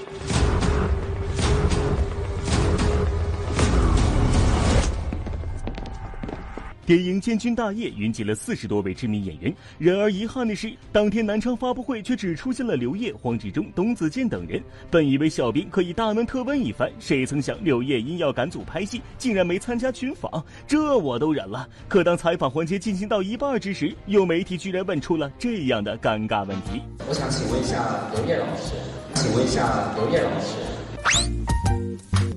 [6.85, 9.53] 电影建军大业云集了四十多位知名演员。
[9.77, 14.61] 然而遗憾的是，当天南昌发布会却只出现了刘烨、黄志忠、董子健等人。
[14.89, 21.67] 本以为小兵可以大问特问一番，谁曾想刘烨因要赶组拍戏，竟然没参加群访，这我都忍了。
[21.87, 28.73] 可当采访环节进行到一半之时，有媒体居然问出了这样的尴尬问题：我想请问一下刘烨老师，
[29.13, 31.40] 请问一下刘烨老师。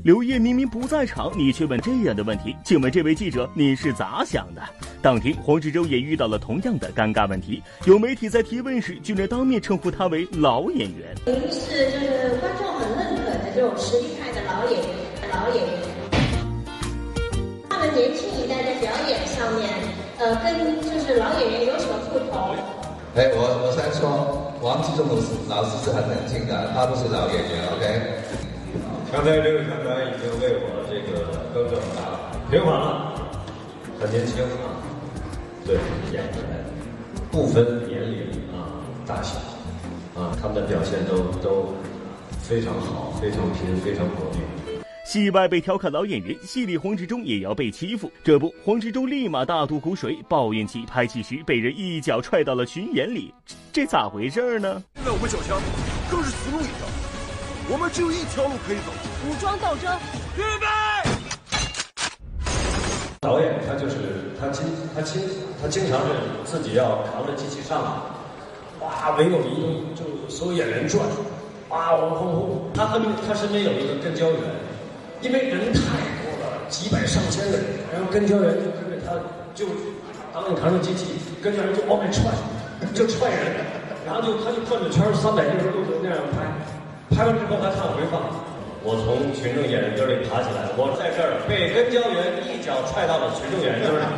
[0.05, 4.61] 刘烨明明不在场，你却问这样的问题，请问这位记者你是咋想的？
[5.01, 11.17] 当天，黄志忠也遇到了同样的尴尬问题，有媒体在提问时，居然当面称呼他为老演员。
[11.25, 14.89] 您是就是观众很认可的这种实力派的老演员，
[15.33, 15.73] 老演员。
[17.71, 19.71] 他们年轻一代在表演上面，
[20.19, 22.55] 呃，跟就是老演员有什么不同？
[23.17, 25.09] 哎，我我先说，王志忠
[25.49, 28.44] 老师是很冷静的，他不是老演员，OK。
[29.15, 31.23] 刚才这位团长已经为我这个
[31.55, 33.15] 更正了，平反了，
[34.01, 34.83] 很年轻啊，
[35.65, 35.77] 对，
[36.13, 36.65] 演员
[37.31, 38.75] 不分年龄啊
[39.07, 39.37] 大小
[40.21, 41.73] 啊，他们的表现都都
[42.43, 44.85] 非常好，非常拼，非常果断。
[45.07, 48.11] 戏外被调侃老演员，戏里黄志忠也要被欺负。
[48.25, 53.33] 这不，黄志忠立马大吐苦水，抱怨起拍戏时被人一脚踹到了群演里，
[53.73, 54.83] 这咋回事呢？
[54.97, 55.57] 现在我们小强
[56.11, 57.04] 更是死路一条。
[57.67, 58.93] 我们只有一条路可以走，
[59.25, 59.89] 武装斗争。
[60.37, 60.67] 预备。
[63.21, 65.23] 导演他就是他经他经
[65.63, 66.13] 他经常是
[66.45, 67.89] 自己要扛着机器上来，
[68.85, 71.01] 哇，没有移动，就所有演员转，
[71.71, 72.71] 哇，轰轰轰。
[72.75, 74.41] 他和他身边有一个跟焦员，
[75.23, 75.81] 因为人太
[76.21, 79.17] 多了，几百上千个人，然后跟焦员就跟着他，
[79.55, 79.65] 就
[80.35, 82.29] 导演扛着机器，跟着人就往外踹，
[82.93, 83.57] 就踹人，
[84.05, 86.45] 然后就他就转着圈三百六十度的那样拍。
[87.15, 88.21] 拍完之后，他看我没放，
[88.83, 94.05] 我从群众演员堆里爬起来，我在这儿被跟焦员一脚踹到了群众演员堆里。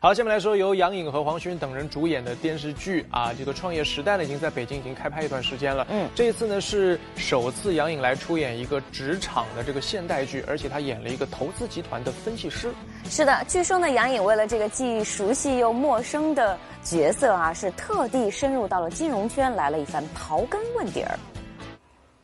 [0.00, 5.84] 好，下面来说由杨颖和黄轩等人主演的电视剧啊，这个《创业时代》呢已经在北京已经开拍一段时间了。
[5.90, 12.72] 嗯，这一次呢是首次杨颖来出演一个职场的这个现代剧，而且她演了一个投资集团的分析师。
[13.08, 16.56] 是的，据说呢杨颖为了这个既熟悉又陌生的
[16.88, 21.18] 角色啊，是特地深入到了金融圈来了一番刨根问底儿。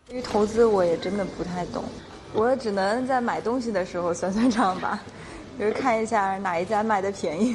[0.09, 1.85] 对于投资，我也真的不太懂，
[2.33, 4.99] 我只能在买东西的时候算算账吧。
[5.59, 7.55] 就是看一下哪一家卖的便宜。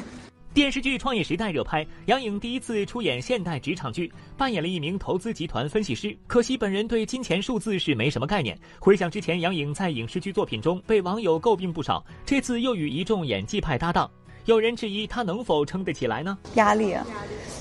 [0.54, 6.16] 电视剧《创业时代》热拍，杨颖第一次出演现代职场剧，扮演了一名投资集团分析师。
[6.26, 8.56] 可惜本人对金钱数字是没什么概念。
[8.78, 14.10] 回想之前，杨颖在影视剧作品中被网友诟病不少，这次又与一众演技派搭档，
[14.46, 16.36] 有人质疑他能否撑得起来呢？
[16.54, 17.06] 压力啊，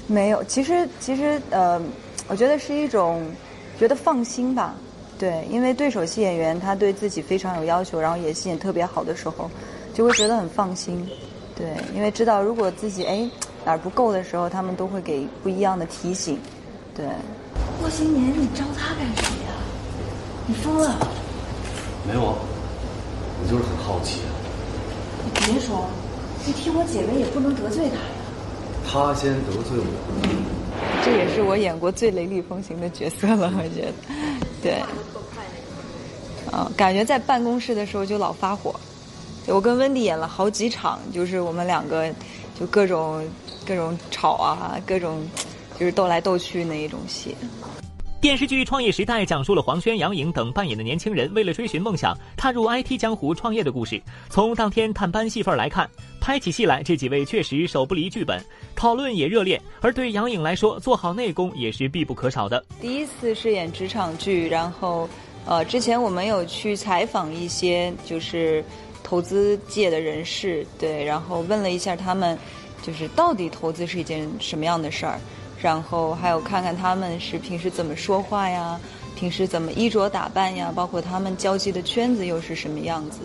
[0.08, 0.44] 没有。
[0.46, 1.82] 其实其实呃，
[2.28, 3.24] 我觉得是一种
[3.78, 4.76] 觉得放心吧。
[5.18, 9.50] 对，因为对手戏演员他对自己非常有要求，然后演戏也特别好的时候。
[9.92, 11.06] 就会觉得很放心，
[11.56, 13.30] 对，因为知道如果自己哎
[13.66, 16.40] 哪儿不够的时候，他们都会给不一样的提醒，
[16.96, 17.06] 对。
[17.82, 19.52] 过新年你招他干什么呀？
[20.48, 20.96] 你疯了？
[22.08, 22.36] 没有啊，
[23.42, 24.22] 我就是很好奇。
[25.26, 25.90] 你别说，
[26.46, 28.02] 你替我姐妹也不能得罪他呀。
[28.92, 30.46] 他先得罪我。
[31.04, 33.94] 这也是我演过最雷厉风行的角色了，我觉得，
[34.62, 34.82] 对。
[36.52, 38.74] 嗯，感觉在办公室的时候就老发火。
[39.48, 42.12] 我跟温迪演了好几场，就是我们两个
[42.60, 43.24] 就各种
[43.68, 45.22] 各种吵啊，各种
[45.80, 47.36] 就是斗来斗去那一种戏。
[48.22, 54.02] 电视剧《创业时代》讲述了黄轩、杨颖等扮演的年轻人为了追寻梦想，踏入 IT 江湖创业的故事。
[54.30, 58.44] 从当天探班戏份来看，拍起戏来这几位确实手不离剧本，
[58.76, 59.62] 讨论也热烈。
[59.80, 62.62] 而对杨颖来说，做好内功也是必不可少的。
[62.82, 65.08] 第一次饰演职场剧，然后
[65.46, 68.64] 呃，之前我们有去采访一些就是。
[69.02, 72.38] 投资界的人士对，然后问了一下他们，
[72.84, 75.20] 就是到底投资是一件什么样的事儿，
[75.62, 78.80] 然后还有看看他们是平时怎么说话呀，
[79.16, 83.20] 平时怎么衣着打扮呀，包括他们交际的圈子又是什么样子。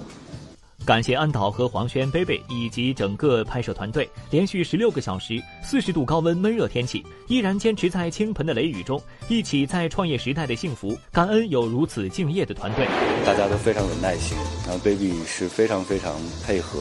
[0.85, 10.95] 感谢安导和黄轩、贝贝以及整个拍摄团队，连续十六个小时，四十度高温闷热天气，依然坚持在倾盆的雷雨中，一起在创业时代的幸福。
[11.11, 12.87] 感恩有如此敬业的团队，
[13.25, 16.13] 大家都非常有耐心，然后 baby 是非常非常
[16.45, 16.81] 配合，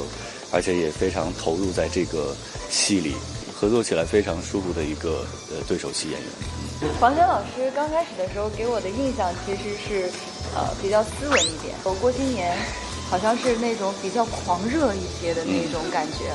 [0.51, 2.36] 而且也非常投入在这个
[2.70, 3.14] 戏里，
[3.64, 6.30] 合作起来非常舒服的一个呃对手戏演员。
[6.99, 10.11] 黄轩老师刚开始的时候给我的印象其实是，
[10.53, 11.74] 呃，比较斯文一点。
[11.86, 12.53] 我郭今年。
[13.09, 16.34] 好像是那种比较狂热一些的那种感觉，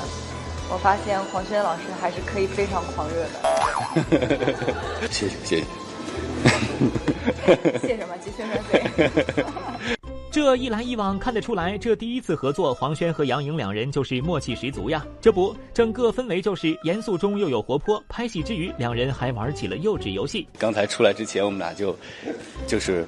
[0.71, 5.09] 我发现黄轩老师还是可以非常狂热的。
[5.11, 5.65] 谢 谢谢谢。
[7.81, 8.17] 谢 什么？
[8.25, 9.97] 接宣传费。
[10.39, 15.05] 这一来一往，看得出来，这第一次合作，黄轩和杨颖两人就是默契十足呀。
[15.21, 18.01] 这不，整个氛围就是严肃中又有活泼。
[18.09, 20.47] 拍戏之余，两人还玩起了幼稚游戏。
[20.57, 21.99] 刚才出来之前，我们俩就
[22.69, 23.05] 就是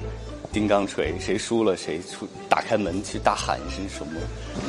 [0.53, 4.13] 钉钢锤，谁输了谁出，打开门去大喊一声什么。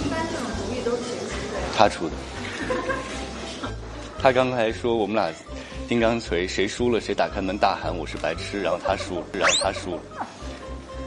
[0.06, 1.60] 一般这种主意都是谁出的？
[1.76, 2.14] 他出的。
[4.22, 5.34] 他刚才说我们俩
[5.88, 10.02] 钉钢锤，谁输了谁打开门大喊我是白痴，然后他输，然后他输了。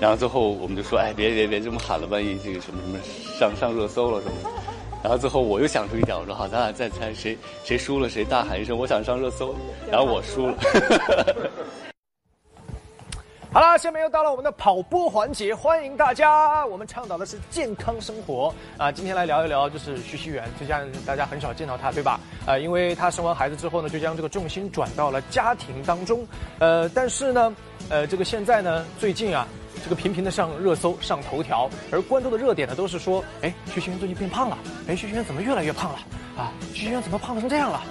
[0.01, 2.99] 然后最后我们就说，哎，别别别这么喊了，万一这个什么什么
[3.39, 4.51] 上上热搜了什么。
[5.03, 9.55] 然后最后我又想出一条，我说好，咱俩再猜谁谁输了，谁大喊一声我想上热搜，
[9.91, 10.57] 然后我输了。
[13.53, 16.67] 好了，下面又到了我们的跑播环节，欢迎大家。
[16.67, 18.91] 我们倡导的是健康生活啊。
[18.91, 22.19] 今天来聊一聊，就是徐熙媛，就像大家很少见到她，对吧？
[22.47, 26.27] 呃，因为她生完孩子之后呢，就将这个重心转到了家庭当中。
[26.59, 27.57] 呃，但是呢，
[27.91, 29.47] 呃，这个现在呢，最近啊，
[29.85, 34.57] 这个频频的上热搜、上头条，而关注的热点呢，都是说，哎，徐熙媛最近变胖了，
[34.89, 35.99] 哎，徐熙媛怎么越来越胖了？
[36.39, 37.83] 啊，徐熙媛怎么胖成这样了？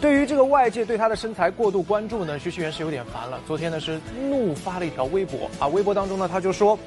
[0.00, 3.40] 对于这个外界对她的身材过度关注呢，徐熙媛是有点烦了。
[3.44, 6.78] 昨天呢是怒发了一条微博啊，微博当中呢她就说，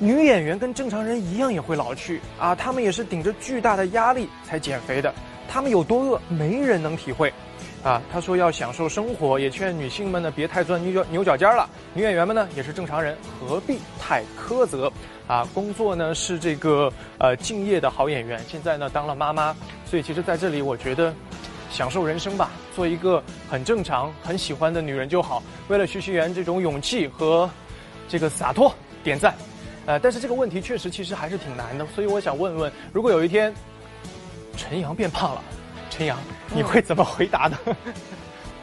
[0.00, 5.14] 女演员跟正常人一样也会老去啊，她们也是顶着巨大的压力才减肥的，
[5.48, 7.32] 她们有多饿没人能体会，
[7.82, 11.68] 啊，她说要享受生活，也劝女性们呢别太钻牛角牛角尖了。
[11.94, 14.92] 女演员们呢也是正常人，何必太苛责？
[15.26, 19.54] 啊，工作呢是这个呃敬业的好演员，现在呢当了妈妈，
[19.84, 21.14] 所以其实在这里我觉得。
[21.70, 25.42] 享受人生吧，做一个很正常、很喜欢的女人就好。
[25.68, 27.48] 为了徐熙媛这种勇气和
[28.06, 29.34] 这个洒脱，点赞。
[29.86, 33.54] 呃，但是这个问题确实其实还是挺难的，所以我想问问，如果有一天
[34.54, 35.42] 陈阳变胖了，
[35.92, 36.18] 陈阳
[36.54, 37.58] 你会怎么回答呢？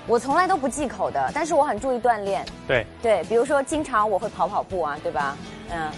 [0.08, 2.44] 我从来都不忌口的，但是我很注意锻炼。
[2.68, 5.38] 对对，比如说经常我会跑跑步啊，对吧？
[5.70, 5.92] 嗯。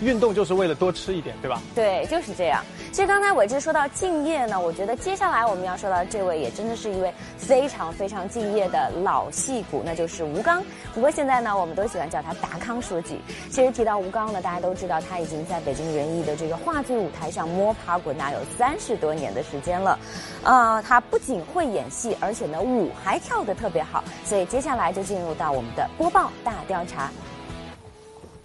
[0.00, 1.60] 运动就是为了多吃一点，对吧？
[1.74, 2.64] 对，就是这样。
[2.90, 10.64] 其实刚才伟志说到敬业呢，我觉得接下来我们要说到这位也真的是一位非常非常敬业的老戏骨，那就是吴刚。
[10.94, 13.20] 不过现在呢，我们都喜欢叫他达康书记。
[13.50, 19.98] 其实提到吴刚呢，大家都知道他已经在北京人艺的这个话剧舞台上摸爬滚打有三十多年的时间了。
[20.42, 24.02] 啊，他不仅会演戏，而且呢舞还跳得特别好。
[24.24, 27.10] 所以接下来就进入到我们的播报大调查。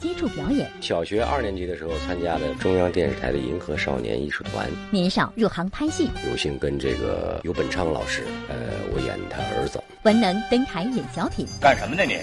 [0.05, 4.69] 接触表演，小学二年级的时候参加了中央电视台的银河少年艺术团。
[4.91, 8.55] 年少入行拍戏，有幸跟这个尤本昌老师，呃，
[8.93, 9.81] 我演他儿子。
[10.03, 12.19] 文能登台演小品，干什么呢你？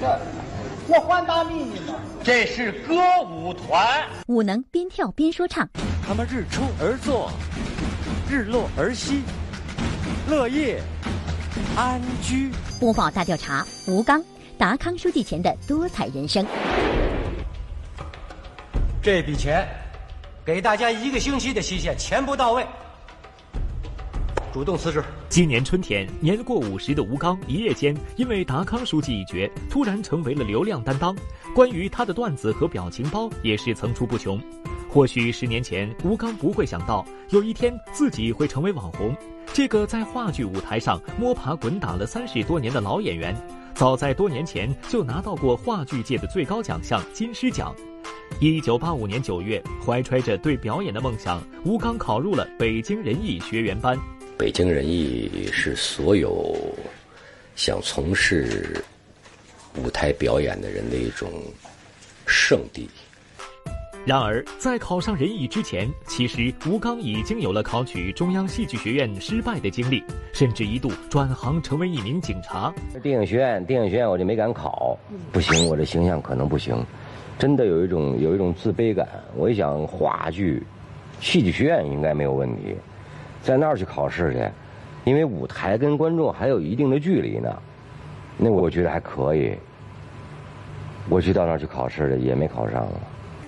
[0.00, 0.18] 这，
[0.88, 1.94] 我换大秘密呢？
[2.24, 2.96] 这是歌
[3.30, 4.04] 舞团。
[4.26, 5.70] 舞能边跳边说唱，
[6.04, 7.30] 他们日出而作，
[8.28, 9.22] 日落而息，
[10.28, 10.82] 乐业
[11.76, 12.50] 安居。
[12.80, 14.20] 播报大调查，吴刚。
[14.58, 16.44] 达康书记前的多彩人生。
[19.00, 19.64] 这笔钱，
[20.44, 22.66] 给大家一个星期的期限，钱不到位，
[24.52, 25.00] 主动辞职。
[25.28, 31.14] 今年春天，年过五十的吴刚一夜间因为达康书记一角，突然成为了流量担当。
[31.54, 34.42] 关于他的段子和表情包也是层出不穷。
[34.90, 39.14] 或许十年前，吴刚不会想到有一天自己会成为网红。
[39.54, 43.36] 这个在话剧舞台上摸爬滚打了三十多年的老演员。
[43.78, 47.72] 早在多年前就拿到过话剧界的最高奖项金狮奖。
[48.40, 53.96] 一九八五年九月，怀揣着对表演的梦想，吴刚考入了北京人艺学员班。
[54.36, 56.56] 北京人艺是所有
[57.54, 58.84] 想从事
[59.76, 61.30] 舞台表演的人的一种
[62.26, 62.90] 圣地。
[64.08, 70.02] 然而，在考上人艺之前，其实吴刚已经有了考取中央戏剧学院失败的经历，
[70.32, 72.72] 甚至一度转行成为一名警察。
[73.02, 74.98] 电影学院，电影学院我就没敢考，
[75.30, 76.74] 不行，我这形象可能不行，
[77.38, 79.06] 真的有一种有一种自卑感。
[79.36, 80.62] 我一想，话剧，
[81.20, 82.74] 戏剧学院应该没有问题，
[83.42, 84.42] 在那儿去考试去，
[85.04, 87.54] 因为舞台跟观众还有一定的距离呢，
[88.38, 89.54] 那我觉得还可以。
[91.10, 92.88] 我去到那儿去考试的，也没考上。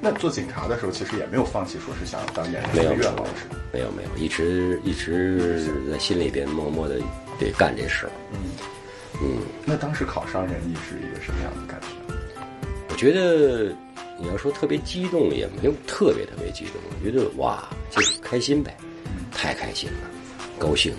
[0.00, 6.98] 那做警察的时候，其实也没有放弃，说是想当演员的愿望，是没有没有，一直一直在心里边默默的
[7.38, 8.12] 得干这事儿。
[8.32, 8.38] 嗯
[9.22, 9.38] 嗯。
[9.66, 12.14] 那当时考上人艺是一个什么样的感觉？
[12.88, 13.74] 我觉得
[14.18, 16.80] 你要说特别激动，也没有特别特别激动。
[16.88, 18.74] 我觉得哇，就是开心呗，
[19.30, 20.10] 太开心了，
[20.58, 20.94] 高兴，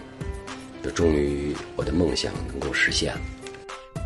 [0.83, 3.21] 就终于我的梦想能够实现了。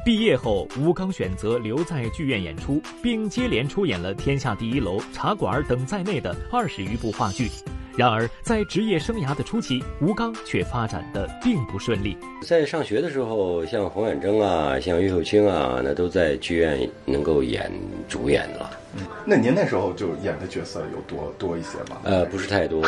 [0.05, 7.49] 毕业后，吴刚选择留在剧院演出，并接连出演了《天下第一楼》《茶馆》等在内的二十余部话剧。
[7.97, 12.15] 然而，在职业生涯的初期，吴刚却发展的并不顺利。
[12.43, 17.71] 在上学的时候，像洪远征啊，像于秀清啊，那都在剧院能够演
[18.07, 18.77] 主演了。
[18.95, 22.01] 嗯，那您那时候就演的角色有多多一些吗？
[22.03, 22.79] 呃，不是太多，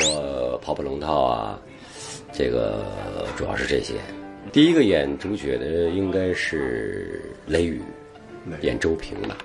[0.62, 1.60] 跑跑龙套啊，
[2.32, 2.86] 这个
[3.36, 3.96] 主要是这些。
[4.52, 7.82] 第一个演主角的应该是雷雨，
[8.62, 9.36] 演周平的。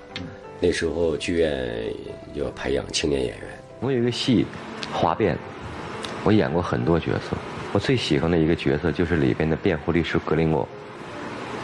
[0.59, 1.93] 那时候剧院
[2.35, 3.47] 要培养青年演员。
[3.81, 4.45] 我有一个戏，
[4.95, 5.35] 《哗变》，
[6.23, 7.35] 我演过很多角色。
[7.73, 10.67] 我最喜欢的一个角色就是里边的辩护律师格林沃。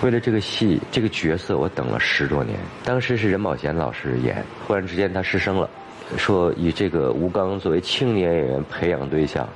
[0.02, 2.58] 为了这个戏，这个角色我等了十多年。
[2.84, 5.70] 当时是任宝贤老师演，忽然之间他失声了，
[6.18, 9.48] 说以这个吴刚作为青年演员培养对象，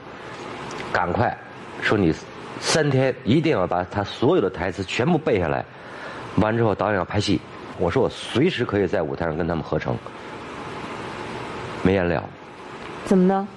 [0.92, 1.36] 赶快，
[1.82, 2.14] 说你
[2.60, 5.64] 三天一定要把他所有的台词全部背下来。
[6.38, 7.40] 完之后导演要拍戏，
[7.78, 9.96] 我说我随时可以在舞台上跟他们合成。
[11.82, 12.24] 没演了。
[13.06, 13.48] 怎么呢？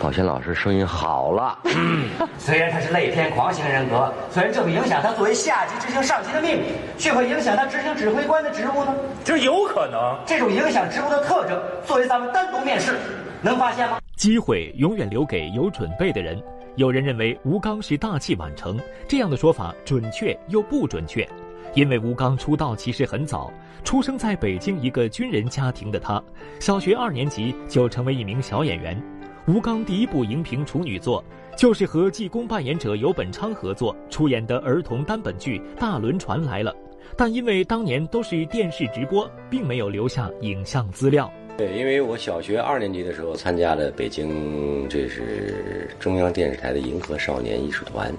[0.00, 1.56] 宝贤老师声音好了。
[2.36, 6.64] 虽然他是类天狂型人格，虽然这会影响他作为下级执行上级的命令，
[6.98, 8.92] 却会影响他执行指挥官的职务呢？
[9.24, 10.18] 这有可能。
[10.26, 12.98] 这种影响职务的特征，作为咱们单独面试，
[13.40, 13.98] 能发现吗？
[14.16, 16.42] 机会永远留给有准备的人。
[16.76, 21.28] 有人认为吴刚是大器晚成，这样的说法准确又不准确，
[21.74, 23.52] 因为吴刚出道其实很早。
[23.84, 26.20] 出生在北京一个军人家庭的他，
[26.58, 29.00] 小学二年级就成为一名小演员。
[29.46, 31.22] 吴刚第一部荧屏处女作，
[31.56, 36.72] 就是和济公扮演者游本昌合作出演的儿童单本剧《大轮船来了》，
[37.16, 41.30] 但因为当年都是电视直播，并没有留下影像资料。
[41.56, 48.12] 对，因为我小学二年级的时候参加了北京，这是中央电视台的银河少年艺术团，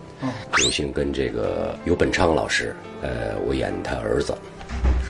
[0.59, 4.33] 有幸跟这个游本昌老师，呃，我演他儿子。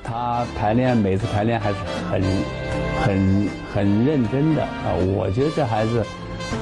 [0.04, 1.76] 他排练每次排练还是
[2.10, 2.22] 很、
[3.00, 4.94] 很、很认真的啊！
[5.16, 6.04] 我觉得这孩子，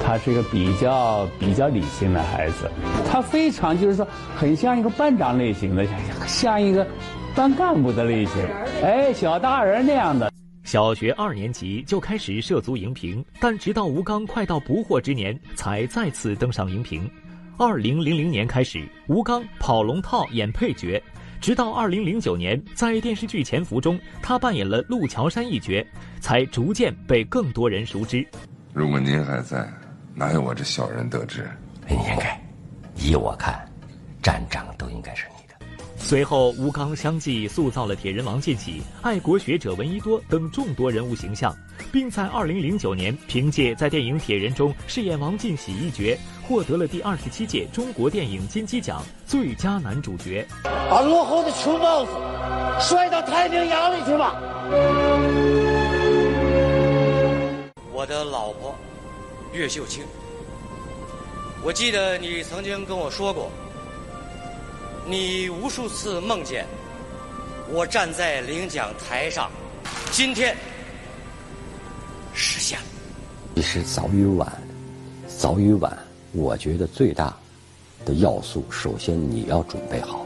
[0.04, 2.70] 他是一个比较比较理性的孩子，
[3.10, 4.06] 他非常就是说
[4.36, 5.86] 很像一个班长类型的，
[6.26, 6.86] 像一个
[7.34, 8.34] 班干部的类型，
[8.82, 10.30] 哎，小大人那样的。
[10.64, 17.08] 小学二年级就开始涉足荧屏，但直到吴刚快到不惑之年，才再次登上荧屏。
[17.58, 21.00] 二零零零年开始，吴刚跑龙套演配角。
[21.38, 25.86] 直到二零零九年，在电视剧《潜伏》中，他扮演了陆桥山一角，
[26.18, 28.26] 才逐渐被更多人熟知。
[28.72, 29.70] 如果您还在，
[30.14, 31.46] 哪有我这小人得志？
[31.90, 32.42] 应该，
[32.96, 33.62] 依我看，
[34.22, 35.26] 站长都应该是。
[36.06, 41.56] 随后，吴刚相继塑造了铁人王进喜、爱国学者闻一多等众多人物形象，
[41.90, 46.14] 并在二零零九年凭借在电影《铁人》中饰演王进喜一角。
[46.46, 50.46] 获得了第二十七届中国电影金鸡奖最佳男主角。
[50.62, 52.12] 把落后的穷帽子
[52.78, 54.34] 摔到太平洋里去吧！
[57.90, 58.74] 我的老婆
[59.54, 60.04] 岳秀清，
[61.64, 63.50] 我记得你曾经跟我说过，
[65.06, 66.64] 你无数次梦见
[67.70, 69.50] 我站在领奖台上，
[70.10, 70.56] 今天
[72.32, 72.86] 实现了。
[73.56, 74.50] 其实早与晚，
[75.28, 75.96] 早与晚。
[76.32, 77.36] 我觉得最大
[78.04, 80.24] 的要素，首先你要准备好。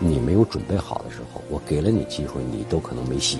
[0.00, 3.38] 你没有准备好的时候，我给了你机会，你都可能没戏。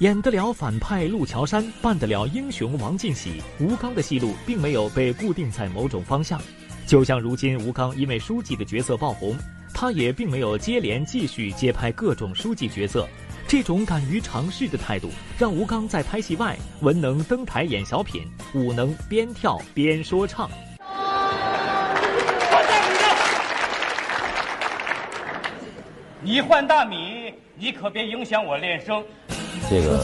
[0.00, 6.40] 演得了反派陆桥山，扮得了英雄王进喜，吴刚的戏路并没有被固定在某种方向。
[6.86, 9.36] 就像如今吴刚因为书记的角色爆红，
[9.72, 13.08] 他也并没有接连继续接拍各种书记角色。
[13.46, 18.22] 这种敢于尝试的态度，让吴刚在拍戏外，文能登台演小品，
[18.54, 20.50] 武能边跳边说唱。
[26.22, 29.04] 你换大米，你可别影响我练声。
[29.68, 29.98] 这个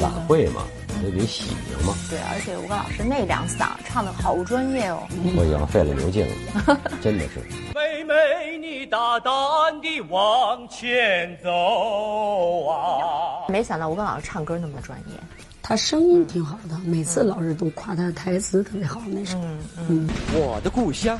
[0.00, 0.66] 晚会嘛，
[1.02, 1.94] 得得喜庆嘛。
[2.08, 5.02] 对，而且吴刚老师那两嗓唱的好专业哦。
[5.36, 7.40] 我养废了牛劲了，真的是。
[7.74, 9.32] 妹妹，你大胆
[9.80, 13.46] 地往前走啊！
[13.50, 15.14] 没想到吴刚老师唱歌那么专业，
[15.62, 19.00] 他声音挺好的，每次老师都夸他的台词特别好。
[19.06, 19.42] 那时候，
[19.88, 21.18] 嗯，我的故乡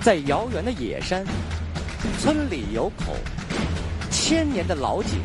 [0.00, 1.24] 在遥远的野山，
[2.18, 3.14] 村里有口
[4.10, 5.20] 千年的老井。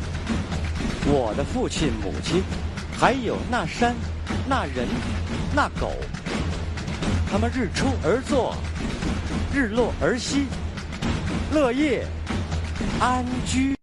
[1.08, 2.42] 我的父亲、母亲，
[2.98, 3.94] 还有那山、
[4.48, 4.88] 那人、
[5.54, 5.92] 那狗，
[7.30, 8.56] 他们日出而作，
[9.54, 10.46] 日落而息，
[11.52, 12.06] 乐业
[12.98, 13.76] 安居。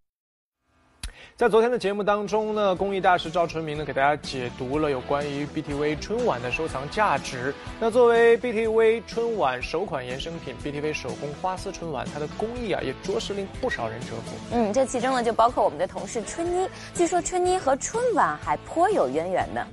[1.35, 7.51] 在昨天的节目当中呢，公益大师赵春明呢给大家解读了有关于 BTV 春晚的收藏价值。
[7.79, 14.35] 那作为 BTV 春晚首款衍生品，BTV 手工花丝春晚，它的工艺啊也着实令不少人折服。
[14.51, 19.65] 嗯，这其中呢就包括我们的同事春妮，据说春妮和春晚还颇有渊源呢。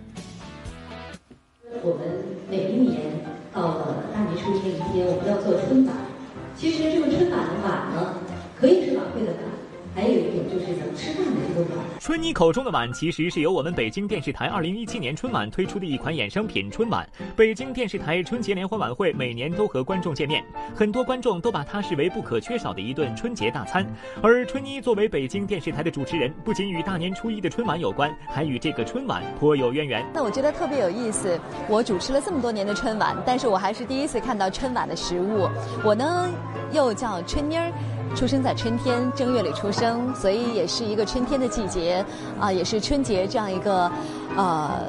[1.83, 2.25] 我们。
[2.51, 3.01] 每一年
[3.55, 5.95] 到了大年初一那一天，我们要做春晚。
[6.57, 8.19] 其实这个春晚的晚呢，
[8.61, 9.39] 可以是晚会的晚，
[10.01, 11.85] 还有一种就是咱们吃饭的这个碗。
[12.01, 17.07] 春妮口中的碗，其实是由我们北京电视台2017年春晚推出的一款衍生品——春晚。
[17.37, 20.43] 北京电视台春节联欢晚会每年都和观众见面，
[20.75, 23.87] 很多观众都把它视为不可缺少的一顿春节大餐。
[24.23, 30.03] 而春妮作为北京电视台的主持人，不仅与大年初一的春晚有关，还与这个春晚颇有渊源。
[30.15, 31.39] 那我觉得特别有意思。
[31.69, 35.47] 我主持了这么多年的春晚，但是我还是第一次看到春晚的食物。
[35.85, 36.31] 我呢，
[36.73, 37.71] 又叫春妮儿。
[38.15, 42.05] 出生在春天，正月里出生，所以也是一个春天的季节，
[42.39, 43.91] 啊，也是春节这样一个，
[44.37, 44.83] 呃，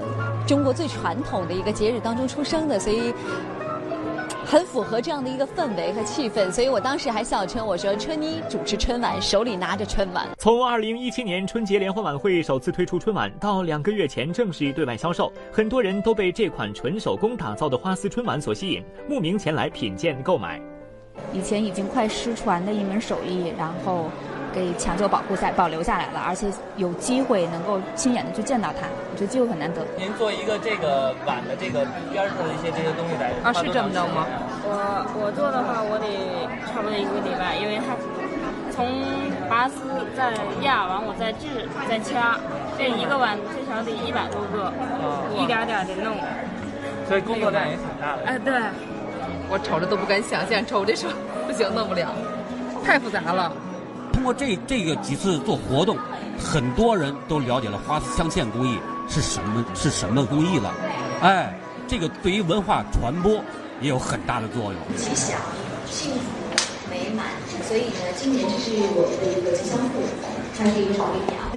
[0.47, 3.13] 中国最传统的一个节日当中出生的，所以
[4.43, 6.51] 很符合这样的一个氛围和气氛。
[6.51, 10.28] 所以我当时还笑称我说春妮主持春晚，手里拿着春晚。
[10.38, 20.59] 从二零一七年春节联欢晚会首次推出春晚到两个月前正式对外销售，很多人都被这款纯手工打造的花丝春晚所吸引，慕名前来品鉴购买。
[21.34, 24.09] 以前已经快失传的一门手艺，然后
[24.53, 29.82] 给抢救保护下保留下来了，而且有机会能够亲眼的去见到它，我觉得机会很难得。
[29.97, 34.28] 您做一个这个碗的这个边上的一些这些东西来啊，是这么着吗？
[34.64, 34.72] 我
[35.24, 36.07] 我做的话，我得
[36.68, 37.95] 差不多一个礼拜，因为它
[38.76, 38.84] 从
[39.49, 41.47] 拔丝再压完，我再制
[41.88, 42.36] 再掐，
[42.78, 44.72] 这一个碗最少得一百多个，
[45.39, 46.18] 一点点的弄，
[47.07, 48.24] 所以工作量也挺大的。
[48.26, 48.51] 哎，对。
[49.51, 51.11] 我瞅着都不敢想象，瞅着说
[51.45, 52.07] 不行，弄不了，
[52.85, 53.51] 太复杂了。
[54.13, 55.97] 通过这这个几次做活动，
[56.39, 58.79] 很多人都了解了花丝镶嵌工艺
[59.09, 60.73] 是什么是什么工艺了。
[61.21, 61.53] 哎，
[61.85, 63.43] 这个对于文化传播
[63.81, 64.75] 也有很大的作用。
[64.95, 65.37] 吉祥、
[65.85, 66.21] 幸福、
[66.89, 67.25] 美满，
[67.67, 70.07] 所以呢，今年这是我们的一个吉祥物，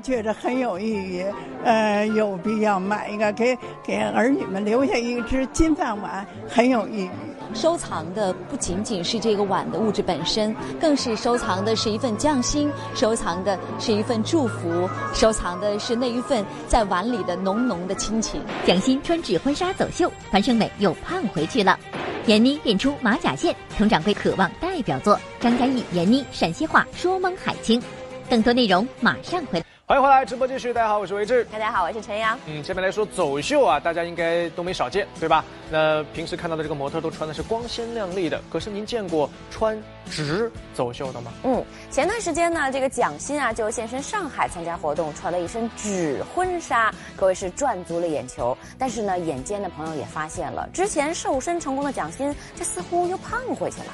[0.02, 1.24] 觉得很有意义，
[1.64, 7.10] 呃，有必要买一个给给儿女们留下一只金饭碗，很有意义。
[7.54, 18.40] 收藏的不仅仅是这个碗的物质本身，更是收藏的是一份匠心，收藏的是一份祝福，收藏的是那一份在碗里的浓浓的亲情。
[18.66, 21.78] 蒋欣穿纸婚纱走秀，樊胜美又胖回去了。
[22.26, 25.18] 闫妮练出马甲线，佟掌柜渴望代表作。
[25.38, 27.80] 张嘉译、闫妮陕西话说蒙海清。
[28.28, 29.64] 更多内容马上回来。
[29.86, 30.72] 欢迎回来，直播继续。
[30.72, 31.44] 大家好，我是维志。
[31.52, 32.38] 大家好，我是陈阳。
[32.46, 35.44] 嗯，下面来说走秀啊，大家应该都没少见，对吧？
[35.70, 39.78] 那平时看到的这个模特都穿的是光鲜亮丽的，可是您见过穿
[40.10, 41.30] 纸走秀的吗？
[41.42, 48.56] 嗯，前段时间呢，这个蒋欣啊就现身上海参加活动，穿了一身纸婚纱，可谓是赚足了眼球。
[48.78, 53.92] 但是呢，眼尖的朋友也发现了，之前瘦身成功的蒋欣，这似乎又胖回去了。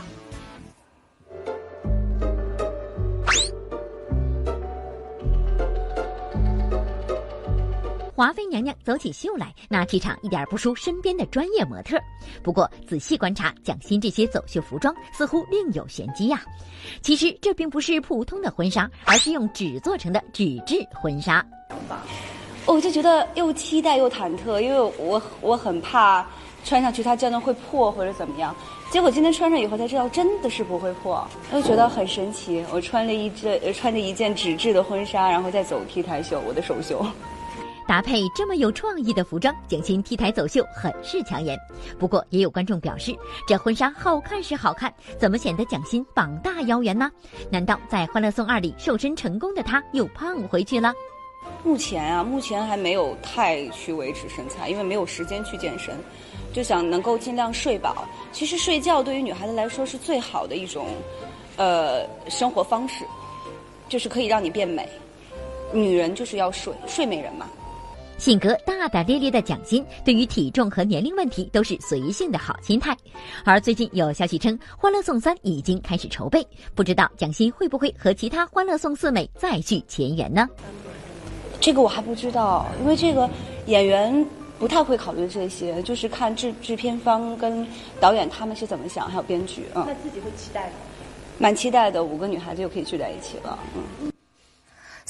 [8.20, 11.98] 华妃娘娘走起秀来，那气场一点不输身边的专业模特。
[12.42, 16.42] 不过仔细观察蒋欣这些走秀服装，似乎另有玄机呀。
[17.00, 21.42] 其实这并不是普通的婚纱，而是用纸做成的纸质婚纱。
[22.66, 26.28] 我就觉得又期待又忐忑，因为我我很怕
[26.62, 28.54] 穿上去它真的会破或者怎么样。
[28.90, 32.62] 结果今天穿上以后才知道，真的是不会破，我就觉得很神奇。
[32.70, 37.02] 我穿了一件穿着一件纸质的婚纱，然后再走 T 台秀，我的首秀。
[37.90, 41.58] 搭配这么有创意的服装，蒋欣 T 台走秀很是抢眼。
[41.98, 43.12] 不过也有观众表示，
[43.48, 47.10] 这婚纱好看是好看，怎么显得蒋欣膀大腰圆呢？
[47.50, 50.94] 难道在《欢乐颂二》里瘦身成功的她又胖回去了？
[51.64, 55.92] 目前啊，目前还没有太去维持身材，因为没有时间去健身，
[56.52, 58.06] 就想能够尽量睡饱。
[58.30, 60.86] 其实睡觉对于女孩子来说是最好的一种，
[61.56, 63.04] 呃，生活方式，
[63.88, 64.88] 就是可以让你变美。
[65.72, 67.48] 女人就是要睡，睡美人嘛。
[68.20, 72.94] 性格大大咧咧的蒋欣，对于体重和年龄问题都是随性的好心态。
[73.46, 80.46] 而最近有消息称，《欢乐颂三》已经开始筹备，不知道蒋欣会不会和其他《欢乐颂》四美再续前缘呢？
[81.60, 83.26] 这个我还不知道，因为这个
[83.64, 84.26] 演员
[84.58, 87.66] 不太会考虑这些，就是看制制片方跟
[87.98, 89.82] 导演他们是怎么想，还有编剧嗯。
[89.86, 90.72] 他自己会期待的，
[91.38, 94.09] 蛮期待的，五个女孩子又可以聚在一起了，嗯。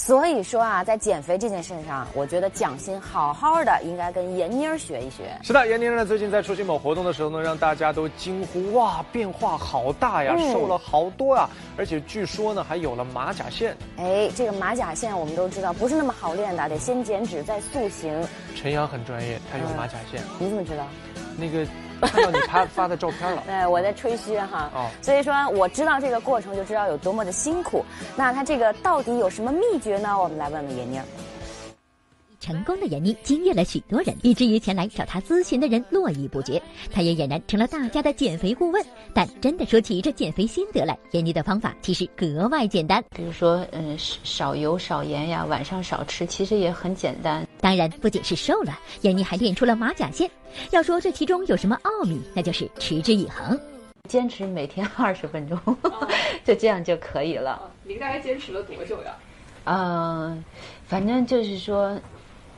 [0.00, 5.24] 所以说啊，在减肥这件事上，我觉得蒋欣好好的应该跟闫妮儿学一学。
[5.42, 13.76] 是的，闫妮儿呢最近在出席某活动的时候呢，让大家都惊呼哇，变化好大呀，瘦了好多啊，而且据说呢还有了马甲线。
[13.98, 18.26] 哎，这个马甲线我们都知道不是那么好练的，得先减脂再塑形。
[18.56, 20.18] 陈阳很专业，他有马甲线。
[20.38, 20.86] 你怎么知道？
[21.36, 21.66] 那个。
[22.00, 27.84] 看到你拍发的照片了，对，我在吹嘘哈，哦，所以说我知道这个过程就知道有多么的辛苦。
[28.16, 30.18] 那他这个到底有什么秘诀呢？
[30.18, 31.04] 我们来问问闫妮儿。
[32.40, 36.60] 成功的闫妮惊艳了许多人，以至于前来找她咨询的人络绎不绝。
[36.90, 38.82] 她也俨然成了大家的减肥顾问。
[39.12, 43.04] 但真的说起这减肥心得来，闫妮的方法其实格外简单。
[43.14, 47.46] 比如说，嗯，少油少盐呀，晚上少吃，其实也很简单。
[47.60, 50.28] 当然，不仅是瘦了，闫妮还练出了马甲线。
[50.70, 53.60] 要说这其中有什么奥秘，那就是持之以恒。
[54.08, 55.58] 坚持每天二十分钟，
[56.42, 57.70] 就这样就可以了。
[57.84, 59.14] 您大概坚持了多久呀？
[59.64, 60.42] 嗯，
[60.86, 61.96] 反正就是说，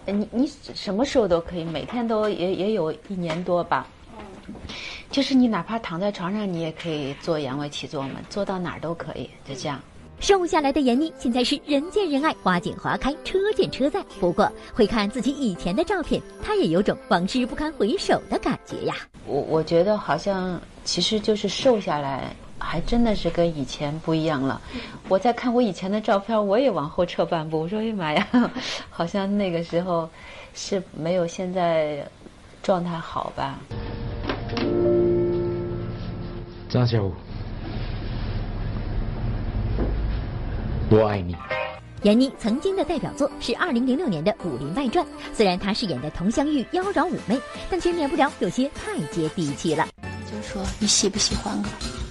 [0.07, 3.86] 你你什么时候都可以，每天都也也有一年多吧。
[5.11, 9.80] 就是你哪怕躺在床上，你也可以做仰卧起坐嘛，做到哪儿都可以，就这样。
[10.20, 14.03] 瘦下来的闫妮现在是人见人爱，花见花开，车见车载。
[14.20, 18.94] 不过会看自己以前的照片，她也有种往事不堪回首的感觉呀。
[19.26, 24.60] 我我觉得好像其实就是瘦下来，还真的是跟以前不一样了。
[25.08, 28.26] 我在看我以前的照片，我也往后撤半步，我说：“哎妈呀，
[28.88, 30.08] 好像那个时候
[30.54, 32.06] 是没有现在
[32.62, 33.58] 状态好吧。”
[36.70, 37.12] 张小武。
[40.90, 41.36] 我爱你。
[42.02, 47.40] 闫妮曾经的代表作是二零零六年的《武林外传》，虽然她饰演的佟湘玉妖娆妩媚，
[47.70, 49.86] 但却免不了有些太接地气了。
[50.28, 52.01] 就是说，你喜不喜欢我？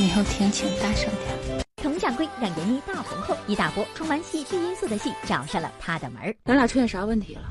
[0.00, 1.62] 以后天请大声点。
[1.76, 6.34] 佟掌柜让闫妮大红后，一大波充满喜剧因素的戏找上了他的门。
[6.42, 7.42] 咱俩出现啥问题了？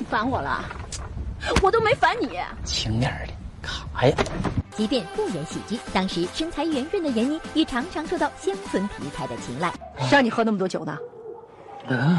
[0.00, 0.64] 你烦我了？
[1.62, 2.40] 我都没烦你。
[2.64, 3.32] 轻点的，
[3.62, 4.16] 干啥呀。
[4.76, 9.72] 即便不演喜剧，当时身材圆润的闫妮也常常受到乡村题材的青睐。
[10.10, 10.98] 让你喝那么多酒呢？
[11.86, 12.18] 嗯，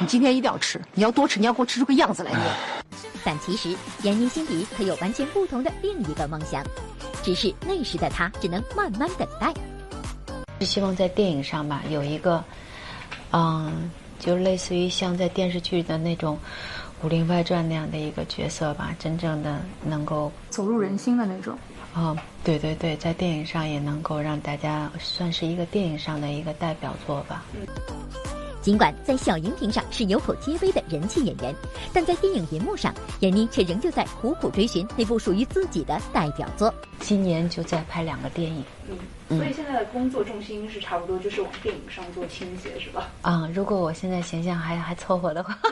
[0.00, 2.32] 你今天一定要吃，你要多吃，你要给我吃出个样子来。
[2.32, 2.98] 你。
[3.24, 6.64] 但其实闫妮心底可有完全不同的另一个梦想，
[7.22, 9.52] 只是那时的他只能慢慢等待。
[10.60, 12.44] 是希望在电影上吧，有一个，
[13.32, 16.38] 嗯，就类似于像在电视剧的那种。
[17.04, 21.58] 《武林外传》那样的一个角色吧，真正的能够走入人心的那种。
[21.94, 27.42] 哦，对对对，在电影上也能够让大家算是一个电影上的一个代表作吧。
[28.62, 31.52] 尽管在小荧屏上是有口皆碑的人气演员，
[31.92, 36.72] 但在电影银幕上，闫妮却仍旧在苦苦追寻那部属于自己的代表作。
[37.00, 38.64] 今年就在拍两个电影。
[39.28, 43.08] 嗯，所以现在的工作重心是差不多就是往电影上做倾斜，是吧？
[43.22, 45.58] 啊，如果我现在形象还还凑合的话。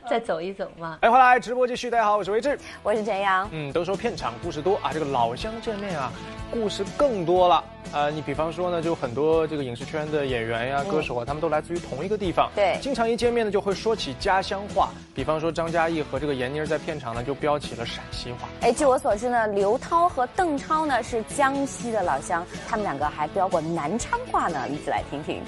[0.08, 0.98] 再走一走嘛。
[1.00, 1.90] 欢迎回来，直播继续。
[1.90, 3.48] 大家好，我是魏志，我是陈阳。
[3.52, 6.12] 嗯，都说片场故事多啊，这个老乡见面啊，
[6.50, 7.64] 故事更多了。
[7.92, 12.50] 呃，你比方说呢，就很多这个影视圈的演员呀、歌手啊，他们都来自于同一个地方。
[12.54, 14.90] 对，经常一见面呢，就会说起家乡话。
[15.14, 18.48] 比方说张嘉译和这个闫妮在片场呢，就飙起了陕西话。
[18.62, 25.40] 哎，据我所知呢，刘涛和邓超呢是江西的老乡，他们两个还飙过南昌话呢，一起来听听。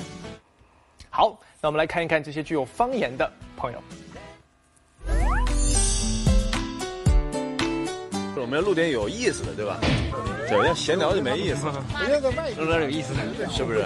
[1.11, 3.79] 好，那我们来看一看这些具有方言的朋友。
[8.41, 9.79] 我们要录点有意思的，对吧？
[10.49, 11.67] 对，要闲聊就没意思。
[12.59, 13.85] 录点有意思的，是不是？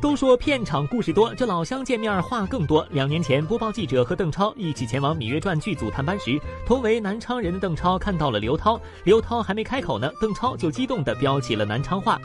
[0.00, 2.86] 都说片场故事多，这老乡见面话更多。
[2.90, 8.80] 两年前，播报记者和邓超一起前往《芈月传》剧组探班时，同为南昌人的邓超看到了刘涛。
[9.04, 12.20] 刘涛还没开口呢，邓超就激动地飙起了南昌话。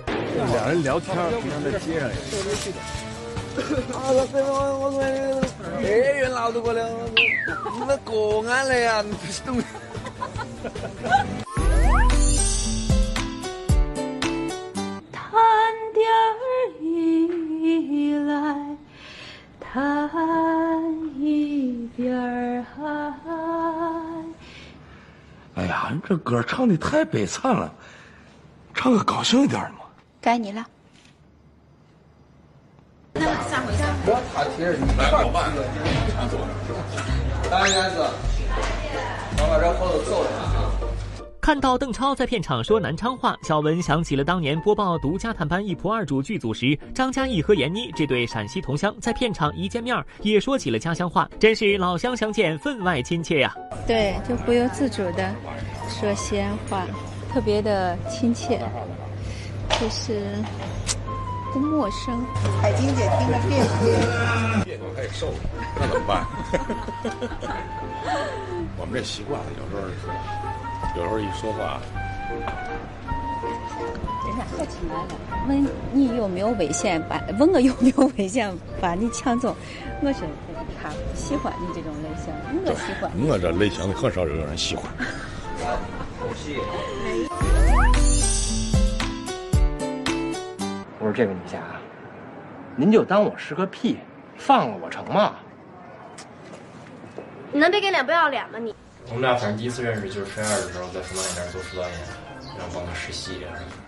[0.54, 2.16] 两人聊天，平常在街上也
[2.56, 2.72] 是。
[3.94, 6.90] 啊，老师，我我我太远了，都过来，
[7.80, 9.04] 你们过安了呀？
[9.04, 9.62] 不是东。
[15.12, 15.22] 谈
[15.94, 16.40] 点儿
[16.82, 18.78] 依来，
[19.60, 20.10] 谈
[21.20, 22.82] 一点儿爱。
[25.56, 27.72] 哎呀，你这歌唱的太悲惨了，
[28.74, 29.80] 唱个高兴一点的嘛。
[30.22, 30.66] 该你了。
[33.14, 33.20] 不
[34.12, 35.52] 要他提着你，来老伴，
[36.14, 36.38] 唱走。
[37.52, 38.33] 来燕子，我
[41.42, 53.54] 看到邓超在片场说南昌话，小文想起了当年播报《独家探班一仆二主》剧组时，张嘉译和闫妮这对陕西同乡在片场一见面也说起了家乡话，真是老乡相见分外亲切呀。
[53.86, 55.36] 对，就不由自主的
[55.90, 56.86] 说西安话，
[57.30, 58.62] 特别的亲切，
[59.72, 60.22] 就是
[61.54, 62.26] 不陌生。
[62.60, 63.66] 海金姐听着别扭，
[64.66, 65.34] 别扭太瘦了，
[65.80, 66.26] 那怎么办？
[68.76, 69.94] 我们这习惯了，有时候是。
[70.96, 71.80] 有时候一说话，
[74.28, 75.08] 人家客气来了，
[75.48, 79.56] 问你有没有危险，把问我有没有危险，把你抢走。
[80.02, 80.28] 我说
[80.82, 82.32] 他喜欢你这种类型，
[82.66, 83.10] 我喜欢。
[83.28, 84.86] 我这类型的很少有人喜欢。
[91.14, 91.60] 这位女侠，
[92.76, 94.00] 您就当我是个屁，
[94.38, 95.36] 放了我成吗？
[97.52, 98.74] 你能别给脸不要脸吗你？
[99.10, 101.92] 我们俩反正第一次认识就是春燕的时候，在副导演那儿做副导演，
[102.58, 103.46] 然后帮他实习。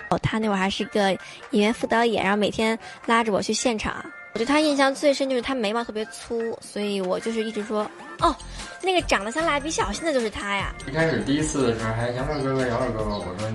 [0.09, 1.09] 哦，他那会儿还是个
[1.49, 4.05] 演员副导演，然后每天拉着我去现场。
[4.33, 8.35] 我对他印象最深就是他眉毛特别粗，所以我就是一直说，哦，
[8.83, 10.75] 那个长得像蜡笔小新的就是他呀。
[10.85, 13.51] 一开始第一次的时候还杨乐哥哥，杨乐哥哥，我说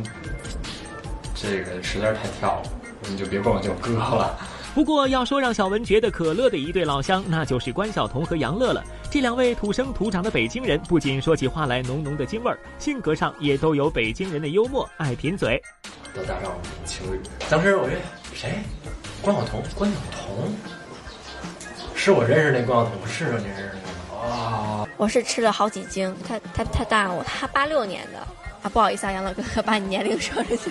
[1.34, 2.68] 这个实在是太跳了，
[3.08, 4.38] 你就别管我叫哥了。
[4.74, 8.84] 不过要说让小文觉得可乐的一对老乡，那就是关晓彤和杨乐了。
[9.10, 15.60] 这两位土生土长的北京人，不仅说起话来浓浓的京味儿，性格上也都有北京人的幽默，爱贫嘴。
[16.14, 17.96] 都打招呼情侣，当时我这
[18.34, 18.52] 谁？
[19.22, 20.54] 关晓彤，关晓彤，
[21.94, 24.86] 是我认识那关晓彤，是你认识那个啊？
[24.96, 28.18] 我是吃了好几斤，他他他大我，他八六年的
[28.62, 30.70] 啊，不好意思啊，杨乐哥哥把你年龄说出去。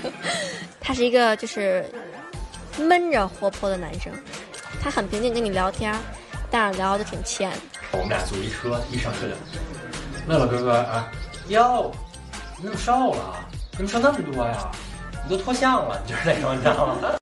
[0.80, 1.86] 他是一个就是
[2.80, 4.12] 闷着活泼的男生，
[4.82, 5.94] 他很平静跟你聊天，
[6.50, 7.52] 但是聊的挺欠。
[7.92, 9.36] 我们俩坐一车，一上车就
[10.28, 11.12] 乐乐哥哥啊，
[11.48, 11.92] 哟，
[12.58, 13.48] 你怎么瘦了？
[13.74, 14.72] 怎么瘦那么多呀？
[15.28, 16.96] 你都脱相了，你就是那种，你知道吗？